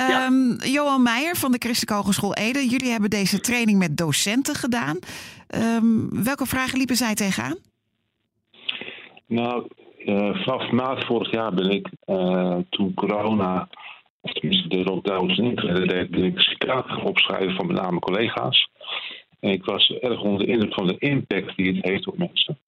Um, 0.00 0.56
Johan 0.60 1.02
Meijer 1.02 1.36
van 1.36 1.52
de 1.52 1.58
Christelijke 1.58 1.94
Hogeschool 1.94 2.34
Ede. 2.34 2.68
Jullie 2.68 2.90
hebben 2.90 3.10
deze 3.10 3.40
training 3.40 3.78
met 3.78 3.96
docenten 3.96 4.54
gedaan. 4.54 4.98
Um, 5.54 6.24
welke 6.24 6.46
vragen 6.46 6.78
liepen 6.78 6.96
zij 6.96 7.14
tegenaan? 7.14 7.56
Nou, 9.26 9.66
uh, 10.04 10.44
vanaf 10.44 10.70
maart 10.70 11.04
vorig 11.04 11.30
jaar 11.30 11.54
ben 11.54 11.70
ik, 11.70 11.88
uh, 12.06 12.56
toen 12.70 12.94
corona, 12.94 13.68
of 14.20 14.32
tenminste 14.32 14.68
de 14.68 14.84
lockdowns 14.84 15.38
intreden 15.38 15.88
deed, 15.88 16.10
ben 16.10 16.24
ik 16.24 16.40
citaten 16.40 16.90
gaan 16.90 17.02
opschrijven 17.02 17.54
van 17.54 17.66
met 17.66 17.76
name 17.76 17.98
collega's. 17.98 18.68
En 19.40 19.50
ik 19.50 19.64
was 19.64 19.90
erg 19.90 20.20
onder 20.20 20.46
de 20.46 20.52
indruk 20.52 20.74
van 20.74 20.86
de 20.86 20.98
impact 20.98 21.56
die 21.56 21.74
het 21.74 21.84
heeft 21.84 22.06
op 22.06 22.18
mensen. 22.18 22.58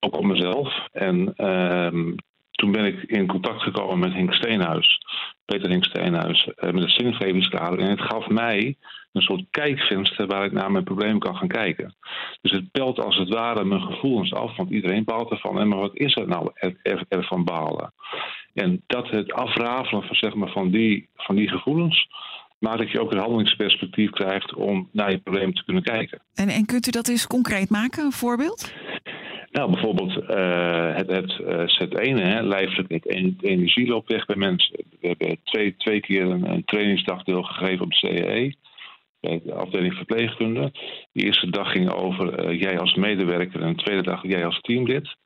Ook 0.00 0.16
op 0.16 0.24
mezelf. 0.24 0.86
En 0.92 1.34
uh, 1.36 2.14
toen 2.58 2.72
ben 2.72 2.84
ik 2.84 3.02
in 3.02 3.26
contact 3.26 3.62
gekomen 3.62 3.98
met 3.98 4.12
Henk 4.12 4.34
Steenhuis, 4.34 5.00
Peter 5.44 5.70
Henk 5.70 5.84
Steenhuis, 5.84 6.46
uh, 6.46 6.70
met 6.70 6.82
het 6.82 6.92
zingevingskader. 6.92 7.78
En 7.78 7.90
het 7.90 8.00
gaf 8.00 8.28
mij 8.28 8.76
een 9.12 9.22
soort 9.22 9.44
kijkvenster 9.50 10.26
waar 10.26 10.44
ik 10.44 10.52
naar 10.52 10.72
mijn 10.72 10.84
problemen 10.84 11.18
kan 11.18 11.36
gaan 11.36 11.48
kijken. 11.48 11.94
Dus 12.40 12.52
het 12.52 12.70
pelt 12.70 13.00
als 13.00 13.16
het 13.16 13.28
ware 13.28 13.64
mijn 13.64 13.80
gevoelens 13.80 14.32
af, 14.32 14.56
want 14.56 14.70
iedereen 14.70 15.04
baalt 15.04 15.30
ervan. 15.30 15.68
Maar 15.68 15.78
wat 15.78 15.96
is 15.96 16.16
er 16.16 16.28
nou 16.28 16.50
ervan 17.08 17.44
balen? 17.44 17.92
En 18.54 18.82
dat 18.86 19.10
het 19.10 19.32
afrafelen 19.32 20.02
van, 20.02 20.16
zeg 20.16 20.34
maar, 20.34 20.50
van, 20.50 20.70
die, 20.70 21.08
van 21.16 21.36
die 21.36 21.48
gevoelens 21.48 22.06
maakt 22.58 22.78
dat 22.78 22.90
je 22.90 23.00
ook 23.00 23.12
een 23.12 23.18
handelingsperspectief 23.18 24.10
krijgt 24.10 24.54
om 24.54 24.88
naar 24.92 25.10
je 25.10 25.18
probleem 25.18 25.54
te 25.54 25.64
kunnen 25.64 25.82
kijken. 25.82 26.22
En, 26.34 26.48
en 26.48 26.66
kunt 26.66 26.86
u 26.86 26.90
dat 26.90 27.08
eens 27.08 27.26
concreet 27.26 27.70
maken, 27.70 28.04
een 28.04 28.12
voorbeeld? 28.12 28.72
Nou, 29.50 29.70
bijvoorbeeld 29.70 30.30
uh, 30.30 30.94
het, 30.94 31.10
het 31.10 31.38
uh, 31.40 31.64
Z1, 31.66 32.22
hè, 32.22 32.42
lijfelijk 32.42 33.04
energie 33.40 33.86
loopt 33.86 34.26
bij 34.26 34.36
mensen. 34.36 34.76
We 35.00 35.06
hebben 35.06 35.40
twee, 35.44 35.76
twee 35.76 36.00
keer 36.00 36.22
een, 36.22 36.50
een 36.50 36.64
trainingsdagdeel 36.64 37.42
gegeven 37.42 37.84
op 37.84 37.90
de 37.90 37.96
CE 37.96 38.54
bij 39.20 39.40
de 39.44 39.54
afdeling 39.54 39.94
verpleegkunde. 39.94 40.72
De 41.12 41.24
eerste 41.24 41.50
dag 41.50 41.72
ging 41.72 41.90
over 41.90 42.50
uh, 42.50 42.60
jij 42.60 42.78
als 42.78 42.94
medewerker 42.94 43.62
en 43.62 43.76
de 43.76 43.82
tweede 43.82 44.02
dag 44.02 44.22
jij 44.22 44.44
als 44.44 44.60
teamlid. 44.60 45.16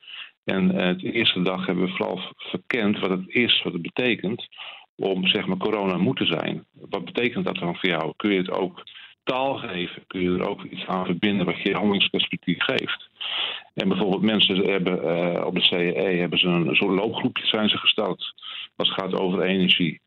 En 0.44 0.68
de 0.98 1.12
eerste 1.12 1.42
dag 1.42 1.66
hebben 1.66 1.84
we 1.84 1.90
vooral 1.90 2.20
verkend 2.36 2.98
wat 2.98 3.10
het 3.10 3.28
is, 3.28 3.62
wat 3.62 3.72
het 3.72 3.82
betekent 3.82 4.48
om 4.96 5.26
zeg 5.26 5.46
maar 5.46 5.56
corona 5.56 5.96
moe 5.96 6.14
te 6.14 6.24
zijn. 6.24 6.64
Wat 6.72 7.04
betekent 7.04 7.44
dat 7.44 7.56
dan 7.56 7.76
voor 7.76 7.88
jou? 7.88 8.12
Kun 8.16 8.30
je 8.30 8.38
het 8.38 8.50
ook 8.50 8.82
taal 9.24 9.54
geven? 9.54 10.06
Kun 10.06 10.20
je 10.20 10.38
er 10.38 10.48
ook 10.48 10.64
iets 10.64 10.86
aan 10.86 11.04
verbinden 11.04 11.46
wat 11.46 11.62
je 11.62 11.74
handelingsperspectief 11.74 12.62
geeft? 12.62 13.10
En 13.74 13.88
bijvoorbeeld 13.88 14.22
mensen 14.22 14.56
hebben 14.56 15.04
uh, 15.04 15.44
op 15.46 15.54
de 15.54 15.62
CE 15.62 16.16
hebben 16.20 16.38
ze 16.38 16.46
een 16.46 16.74
soort 16.74 16.98
loopgroepje 17.00 17.46
zijn 17.46 17.68
ze 17.68 17.76
gestart 17.76 18.34
als 18.76 18.88
het 18.88 19.00
gaat 19.00 19.14
over 19.14 19.42
energie. 19.42 20.00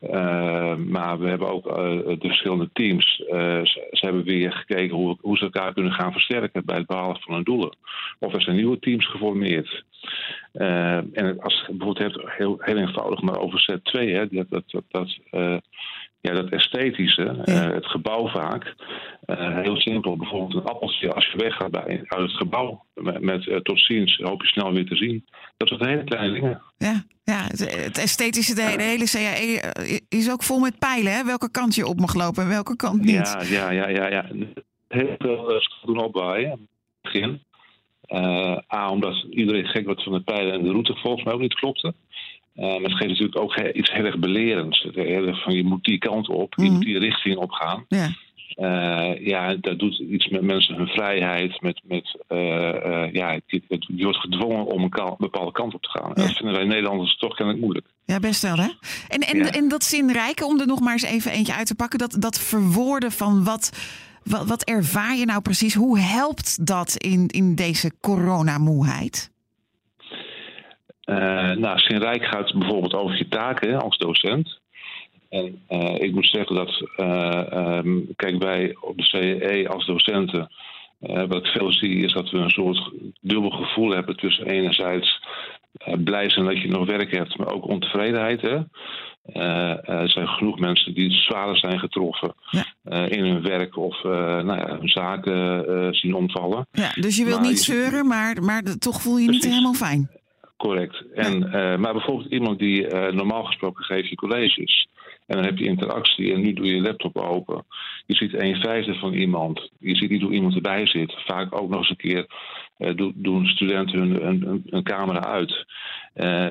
Uh, 0.00 0.74
maar 0.76 1.18
we 1.18 1.28
hebben 1.28 1.48
ook 1.48 1.66
uh, 1.66 1.74
de 2.06 2.16
verschillende 2.20 2.70
teams. 2.72 3.16
ze, 3.16 3.88
ze, 3.90 4.04
hebben 4.04 4.24
weer 4.24 4.52
gekeken 4.52 4.96
hoe, 4.96 5.16
hoe, 5.20 5.36
ze 5.36 5.44
elkaar 5.44 5.72
kunnen 5.72 5.92
gaan 5.92 6.12
versterken 6.12 6.64
bij 6.64 6.76
het 6.76 6.86
behalen 6.86 7.20
van 7.20 7.34
hun 7.34 7.44
doelen. 7.44 7.76
Of 8.18 8.34
er 8.34 8.42
zijn 8.42 8.56
nieuwe 8.56 8.78
teams 8.78 9.06
geformeerd. 9.06 9.84
en 10.52 11.40
als 11.40 11.64
je 11.66 11.74
bijvoorbeeld 11.74 12.30
heel, 12.36 12.56
heel 12.58 12.76
eenvoudig, 12.76 13.22
maar 13.22 13.38
over 13.38 13.66
Z2, 13.70 13.90
hè, 13.90 14.28
dat, 14.28 14.46
dat, 14.48 14.84
dat 14.88 15.18
ja, 16.24 16.32
dat 16.32 16.48
esthetische, 16.48 17.42
ja. 17.44 17.66
uh, 17.66 17.74
het 17.74 17.86
gebouw 17.86 18.28
vaak. 18.28 18.74
Uh, 19.26 19.58
heel 19.58 19.76
simpel, 19.76 20.16
bijvoorbeeld 20.16 20.54
een 20.54 20.70
appeltje 20.70 21.12
als 21.12 21.26
je 21.26 21.38
weggaat 21.38 21.70
bij, 21.70 22.04
uit 22.06 22.22
het 22.22 22.36
gebouw 22.36 22.84
met, 22.94 23.20
met 23.20 23.46
uh, 23.46 23.56
tot 23.56 23.80
ziens, 23.80 24.16
hoop 24.16 24.42
je 24.42 24.48
snel 24.48 24.72
weer 24.72 24.86
te 24.86 24.96
zien. 24.96 25.24
Dat 25.56 25.68
soort 25.68 25.84
hele 25.84 26.04
kleine 26.04 26.32
dingen. 26.32 26.62
Ja, 26.76 27.04
ja 27.24 27.42
het, 27.42 27.84
het 27.84 27.98
esthetische, 27.98 28.54
de, 28.54 28.74
de 28.76 28.82
hele 28.82 29.04
CAE 29.04 30.00
is 30.08 30.30
ook 30.30 30.42
vol 30.42 30.58
met 30.58 30.78
pijlen, 30.78 31.12
hè? 31.12 31.24
welke 31.24 31.50
kant 31.50 31.74
je 31.74 31.86
op 31.86 32.00
mag 32.00 32.14
lopen 32.14 32.42
en 32.42 32.48
welke 32.48 32.76
kant 32.76 33.04
niet. 33.04 33.46
Ja, 33.48 33.70
ja, 33.70 33.70
ja, 33.70 33.88
ja. 33.88 34.08
ja. 34.08 34.26
Heel 34.88 35.14
veel 35.18 35.62
doen 35.84 36.02
het 36.02 36.58
begin. 37.00 37.42
A, 38.74 38.90
omdat 38.90 39.26
iedereen 39.30 39.66
gek 39.66 39.84
wordt 39.84 40.02
van 40.02 40.12
de 40.12 40.20
pijlen 40.20 40.52
en 40.52 40.62
de 40.62 40.70
route 40.70 40.94
volgens 40.94 41.24
mij 41.24 41.34
ook 41.34 41.40
niet 41.40 41.54
klopte. 41.54 41.94
Uh, 42.56 42.64
maar 42.64 42.80
het 42.90 42.92
geeft 42.92 43.08
natuurlijk 43.10 43.38
ook 43.38 43.56
iets 43.56 43.92
heel 43.92 44.04
erg 44.04 44.18
belerends. 44.18 44.88
Van 45.42 45.54
je 45.54 45.64
moet 45.64 45.84
die 45.84 45.98
kant 45.98 46.28
op, 46.28 46.54
je 46.56 46.62
Mhm. 46.62 46.72
moet 46.72 46.82
die 46.84 46.98
richting 46.98 47.36
op 47.36 47.50
gaan. 47.50 47.84
Ja. 47.88 48.08
Uh, 48.56 49.26
ja, 49.26 49.54
dat 49.54 49.78
doet 49.78 49.98
iets 49.98 50.28
met 50.28 50.42
mensen 50.42 50.74
hun 50.74 50.86
vrijheid. 50.86 51.60
Met, 51.60 51.80
met, 51.84 52.18
uh, 52.28 52.38
ja, 53.12 53.32
je, 53.46 53.62
je, 53.66 54.04
wordt 54.04 54.18
gedwongen 54.18 54.66
om 54.66 54.82
een 54.82 55.16
bepaalde 55.18 55.52
kant 55.52 55.74
op 55.74 55.82
te 55.82 55.88
gaan. 55.88 56.12
Ja. 56.14 56.22
Dat 56.22 56.36
vinden 56.36 56.54
wij 56.56 56.64
Nederlanders 56.64 57.16
toch 57.16 57.34
kennelijk 57.34 57.64
moeilijk. 57.64 57.86
Ja, 58.04 58.20
best 58.20 58.42
wel 58.42 58.56
hè. 58.56 58.68
En, 59.08 59.20
en, 59.20 59.38
Ja. 59.38 59.50
en 59.50 59.68
dat 59.68 59.84
zinrijke, 59.84 60.44
om 60.46 60.60
er 60.60 60.66
nog 60.66 60.80
maar 60.80 60.92
eens 60.92 61.02
even 61.04 61.32
eentje 61.32 61.54
uit 61.54 61.66
te 61.66 61.74
pakken, 61.74 61.98
dat, 61.98 62.16
dat 62.18 62.38
verwoorden 62.40 63.12
van 63.12 63.44
wat, 63.44 63.70
wat, 64.24 64.46
wat 64.46 64.64
ervaar 64.64 65.16
je 65.16 65.24
nou 65.24 65.40
precies? 65.42 65.74
Hoe 65.74 65.98
helpt 65.98 66.66
dat 66.66 66.96
in, 66.96 67.26
in 67.28 67.54
deze 67.54 67.92
coronamoeheid? 68.00 69.32
Uh, 71.06 71.50
nou, 71.50 71.78
Sinrijk 71.78 72.24
gaat 72.24 72.54
bijvoorbeeld 72.54 72.94
over 72.94 73.16
je 73.16 73.28
taken 73.28 73.80
als 73.80 73.98
docent. 73.98 74.60
En 75.28 75.62
uh, 75.70 75.94
ik 75.98 76.12
moet 76.12 76.26
zeggen 76.26 76.56
dat, 76.56 76.82
uh, 76.96 77.76
um, 77.76 78.08
kijk, 78.16 78.42
wij 78.42 78.76
op 78.80 78.96
de 78.96 79.04
CE 79.04 79.68
als 79.68 79.86
docenten, 79.86 80.50
wat 80.98 81.36
ik 81.36 81.46
veel 81.46 81.72
zie, 81.72 82.04
is 82.04 82.12
dat 82.12 82.30
we 82.30 82.38
een 82.38 82.50
soort 82.50 82.90
dubbel 83.20 83.50
gevoel 83.50 83.90
hebben 83.90 84.16
tussen 84.16 84.46
enerzijds 84.46 85.20
blij 86.04 86.30
zijn 86.30 86.44
dat 86.44 86.60
je 86.62 86.68
nog 86.68 86.86
werk 86.86 87.16
hebt, 87.16 87.38
maar 87.38 87.52
ook 87.52 87.68
ontevredenheid. 87.68 88.40
Hè? 88.40 88.58
er 89.82 90.10
zijn 90.10 90.28
genoeg 90.28 90.58
mensen 90.58 90.94
die 90.94 91.10
zwaarder 91.10 91.56
zijn 91.56 91.78
getroffen 91.78 92.34
ja. 92.50 92.64
in 93.06 93.24
hun 93.24 93.42
werk 93.42 93.76
of 93.76 94.02
nou 94.02 94.56
ja, 94.58 94.78
hun 94.78 94.88
zaken 94.88 95.94
zien 95.94 96.14
omvallen. 96.14 96.66
Ja, 96.72 96.90
dus 97.00 97.16
je 97.16 97.24
wilt 97.24 97.40
Maar 97.40 97.48
niet 97.48 97.64
je- 97.64 97.72
zeuren, 97.72 98.06
maar, 98.06 98.42
maar 98.42 98.62
toch 98.78 99.00
voel 99.02 99.16
je 99.16 99.24
je 99.24 99.30
niet 99.30 99.40
Precies. 99.40 99.56
helemaal 99.56 99.88
fijn. 99.88 100.10
Correct. 100.56 101.04
En, 101.14 101.42
uh, 101.42 101.52
maar 101.52 101.92
bijvoorbeeld 101.92 102.32
iemand 102.32 102.58
die 102.58 102.90
uh, 102.90 103.12
normaal 103.12 103.44
gesproken 103.44 103.84
geeft 103.84 104.08
je 104.08 104.16
colleges. 104.16 104.88
En 105.26 105.36
dan 105.36 105.44
heb 105.44 105.58
je 105.58 105.64
interactie 105.64 106.32
en 106.32 106.40
nu 106.40 106.52
doe 106.52 106.66
je 106.66 106.74
je 106.74 106.80
laptop 106.80 107.16
open. 107.16 107.64
Je 108.06 108.14
ziet 108.14 108.34
een 108.34 108.56
vijfde 108.56 108.94
van 108.94 109.12
iemand. 109.12 109.70
Je 109.78 109.96
ziet 109.96 110.10
niet 110.10 110.22
hoe 110.22 110.32
iemand 110.32 110.54
erbij 110.54 110.86
zit. 110.86 111.14
Vaak 111.26 111.60
ook 111.60 111.68
nog 111.68 111.78
eens 111.78 111.90
een 111.90 111.96
keer 111.96 112.26
uh, 112.78 112.96
do, 112.96 113.12
doen 113.14 113.46
studenten 113.46 113.98
hun, 113.98 114.64
hun 114.70 114.82
camera 114.82 115.24
uit. 115.24 115.64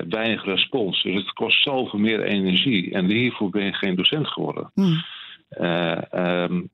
weinig 0.08 0.44
respons. 0.44 1.02
Dus 1.02 1.14
het 1.14 1.32
kost 1.32 1.62
zoveel 1.62 1.98
meer 1.98 2.22
energie. 2.22 2.92
En 2.92 3.10
hiervoor 3.10 3.50
ben 3.50 3.64
je 3.64 3.72
geen 3.72 3.94
docent 3.94 4.28
geworden. 4.28 4.70
Hm. 4.74 4.96
Uh, 5.60 6.42
um, 6.44 6.70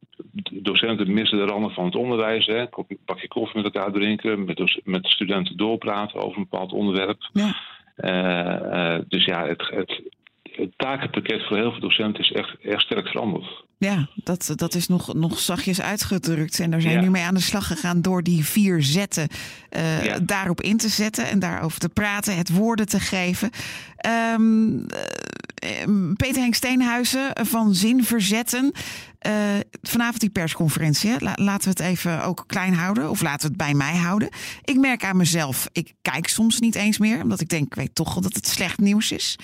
docenten 0.53 1.13
missen 1.13 1.39
de 1.39 1.45
randen 1.45 1.71
van 1.71 1.85
het 1.85 1.97
onderwijs. 1.97 2.47
Hè. 2.47 2.59
Een 2.59 2.99
bakje 3.05 3.29
koffie 3.29 3.63
met 3.63 3.75
elkaar 3.75 3.93
drinken, 3.93 4.45
met, 4.45 4.81
met 4.85 5.07
studenten 5.07 5.57
doorpraten 5.57 6.23
over 6.23 6.37
een 6.39 6.47
bepaald 6.51 6.73
onderwerp. 6.73 7.31
Ja. 7.33 7.57
Uh, 7.97 8.97
uh, 8.97 9.01
dus 9.09 9.25
ja, 9.25 9.47
het, 9.47 9.69
het, 9.75 10.03
het, 10.53 10.71
takenpakket 10.77 11.47
voor 11.47 11.57
heel 11.57 11.71
veel 11.71 11.81
docenten 11.81 12.23
is 12.25 12.33
echt, 12.33 12.57
echt 12.63 12.83
sterk 12.83 13.09
veranderd. 13.09 13.65
Ja, 13.79 14.09
dat, 14.15 14.53
dat 14.57 14.75
is 14.75 14.89
nog, 14.89 15.15
nog 15.15 15.39
zachtjes 15.39 15.81
uitgedrukt. 15.83 16.61
En 16.61 16.71
daar 16.71 16.81
zijn 16.81 16.95
Ja. 16.95 17.01
nu 17.01 17.11
mee 17.11 17.23
aan 17.23 17.35
de 17.35 17.41
slag 17.41 17.67
gegaan 17.67 18.03
door 18.03 18.23
die 18.23 18.45
vier 18.45 18.83
zetten 18.83 19.29
uh, 19.77 20.05
Ja. 20.05 20.19
daarop 20.19 20.61
in 20.61 20.77
te 20.77 20.89
zetten 20.89 21.29
en 21.29 21.39
daarover 21.39 21.79
te 21.81 21.89
praten, 21.89 22.37
het 22.37 22.57
woorden 22.57 22.87
te 22.87 23.01
geven. 23.01 23.51
Um, 24.35 24.87
Peter 26.17 26.43
Henk 26.43 26.55
Steenhuizen 26.55 27.31
van 27.35 27.75
Zin 27.75 28.05
Verzetten. 28.05 28.73
Uh, 29.27 29.33
vanavond 29.83 30.21
die 30.21 30.31
persconferentie. 30.31 31.15
Laten 31.19 31.65
we 31.65 31.69
het 31.69 31.81
even 31.81 32.25
ook 32.25 32.45
klein 32.47 32.75
houden. 32.75 33.11
Of 33.11 33.23
laten 33.23 33.41
we 33.41 33.47
het 33.47 33.57
bij 33.57 33.75
mij 33.75 33.97
houden. 33.97 34.29
Ik 34.65 34.77
merk 34.77 35.05
aan 35.05 35.17
mezelf, 35.17 35.69
ik 35.73 35.93
kijk 36.03 36.29
soms 36.29 36.61
niet 36.61 36.75
eens 36.75 36.99
meer. 36.99 37.23
Omdat 37.23 37.41
ik 37.41 37.49
denk, 37.49 37.67
ik 37.67 37.75
weet 37.75 37.95
toch 37.95 38.15
wel 38.15 38.23
dat 38.23 38.35
het 38.35 38.47
slecht 38.47 38.79
nieuws 38.79 39.13
is. 39.13 39.39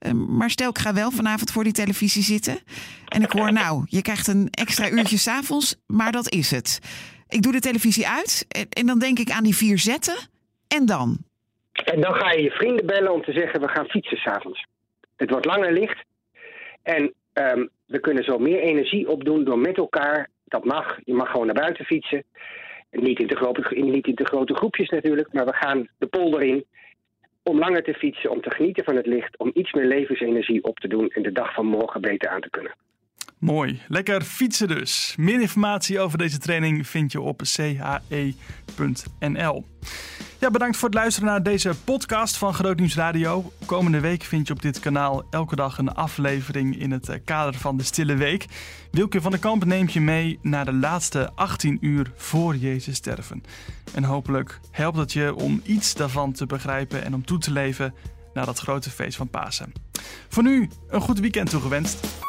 Uh, 0.00 0.12
maar 0.12 0.50
stel, 0.50 0.70
ik 0.70 0.78
ga 0.78 0.94
wel 0.94 1.10
vanavond 1.10 1.50
voor 1.50 1.64
die 1.64 1.72
televisie 1.72 2.22
zitten. 2.22 2.58
En 3.08 3.22
ik 3.22 3.30
hoor, 3.30 3.52
nou, 3.52 3.84
je 3.86 4.02
krijgt 4.02 4.26
een 4.26 4.48
extra 4.50 4.90
uurtje 4.90 5.18
s'avonds. 5.18 5.76
Maar 5.86 6.12
dat 6.12 6.30
is 6.32 6.50
het. 6.50 6.78
Ik 7.28 7.42
doe 7.42 7.52
de 7.52 7.60
televisie 7.60 8.08
uit. 8.08 8.44
En, 8.48 8.66
en 8.68 8.86
dan 8.86 8.98
denk 8.98 9.18
ik 9.18 9.30
aan 9.30 9.44
die 9.44 9.56
vier 9.56 9.78
zetten. 9.78 10.16
En 10.68 10.86
dan? 10.86 11.18
En 11.72 12.00
dan 12.00 12.14
ga 12.14 12.30
je 12.30 12.42
je 12.42 12.50
vrienden 12.50 12.86
bellen 12.86 13.12
om 13.12 13.22
te 13.22 13.32
zeggen: 13.32 13.60
we 13.60 13.68
gaan 13.68 13.86
fietsen 13.86 14.16
s'avonds. 14.16 14.66
Het 15.20 15.30
wordt 15.30 15.46
langer 15.46 15.72
licht. 15.72 16.04
En 16.82 17.14
um, 17.32 17.68
we 17.86 18.00
kunnen 18.00 18.24
zo 18.24 18.38
meer 18.38 18.60
energie 18.60 19.08
opdoen 19.08 19.44
door 19.44 19.58
met 19.58 19.76
elkaar. 19.76 20.28
Dat 20.44 20.64
mag. 20.64 20.98
Je 21.04 21.14
mag 21.14 21.30
gewoon 21.30 21.46
naar 21.46 21.54
buiten 21.54 21.84
fietsen. 21.84 22.24
Niet 22.90 23.18
in, 23.18 23.26
de 23.26 23.36
grote, 23.36 23.74
niet 23.74 24.06
in 24.06 24.18
grote 24.22 24.54
groepjes 24.54 24.88
natuurlijk, 24.88 25.32
maar 25.32 25.44
we 25.44 25.52
gaan 25.52 25.88
de 25.98 26.06
polder 26.06 26.42
in 26.42 26.64
om 27.42 27.58
langer 27.58 27.82
te 27.82 27.94
fietsen, 27.94 28.30
om 28.30 28.40
te 28.40 28.50
genieten 28.50 28.84
van 28.84 28.96
het 28.96 29.06
licht, 29.06 29.38
om 29.38 29.50
iets 29.54 29.72
meer 29.72 29.86
levensenergie 29.86 30.64
op 30.64 30.78
te 30.78 30.88
doen 30.88 31.08
en 31.08 31.22
de 31.22 31.32
dag 31.32 31.54
van 31.54 31.66
morgen 31.66 32.00
beter 32.00 32.28
aan 32.28 32.40
te 32.40 32.50
kunnen. 32.50 32.74
Mooi. 33.40 33.82
Lekker 33.88 34.22
fietsen 34.22 34.68
dus. 34.68 35.14
Meer 35.18 35.40
informatie 35.40 36.00
over 36.00 36.18
deze 36.18 36.38
training 36.38 36.86
vind 36.86 37.12
je 37.12 37.20
op 37.20 37.40
che.nl. 37.44 38.14
Ja, 40.38 40.50
bedankt 40.50 40.76
voor 40.76 40.88
het 40.88 40.98
luisteren 40.98 41.28
naar 41.28 41.42
deze 41.42 41.74
podcast 41.84 42.36
van 42.36 42.54
Groot 42.54 42.76
Nieuws 42.76 42.94
Radio. 42.94 43.52
Komende 43.64 44.00
week 44.00 44.22
vind 44.22 44.46
je 44.46 44.52
op 44.52 44.62
dit 44.62 44.80
kanaal 44.80 45.24
elke 45.30 45.56
dag 45.56 45.78
een 45.78 45.94
aflevering 45.94 46.80
in 46.80 46.90
het 46.90 47.08
eh, 47.08 47.18
kader 47.24 47.54
van 47.54 47.76
de 47.76 47.82
Stille 47.82 48.14
Week. 48.14 48.46
Wilke 48.90 49.20
van 49.20 49.30
der 49.30 49.40
Kamp 49.40 49.64
neemt 49.64 49.92
je 49.92 50.00
mee 50.00 50.38
naar 50.42 50.64
de 50.64 50.72
laatste 50.72 51.30
18 51.34 51.78
uur 51.80 52.12
voor 52.16 52.56
Jezus 52.56 52.96
sterven. 52.96 53.42
En 53.94 54.04
hopelijk 54.04 54.60
helpt 54.70 54.96
het 54.96 55.12
je 55.12 55.34
om 55.34 55.60
iets 55.64 55.94
daarvan 55.94 56.32
te 56.32 56.46
begrijpen 56.46 57.04
en 57.04 57.14
om 57.14 57.24
toe 57.24 57.38
te 57.38 57.52
leven 57.52 57.94
naar 58.34 58.46
dat 58.46 58.58
grote 58.58 58.90
feest 58.90 59.16
van 59.16 59.28
Pasen. 59.28 59.72
Voor 60.28 60.42
nu 60.42 60.68
een 60.88 61.00
goed 61.00 61.20
weekend 61.20 61.50
toegewenst. 61.50 62.28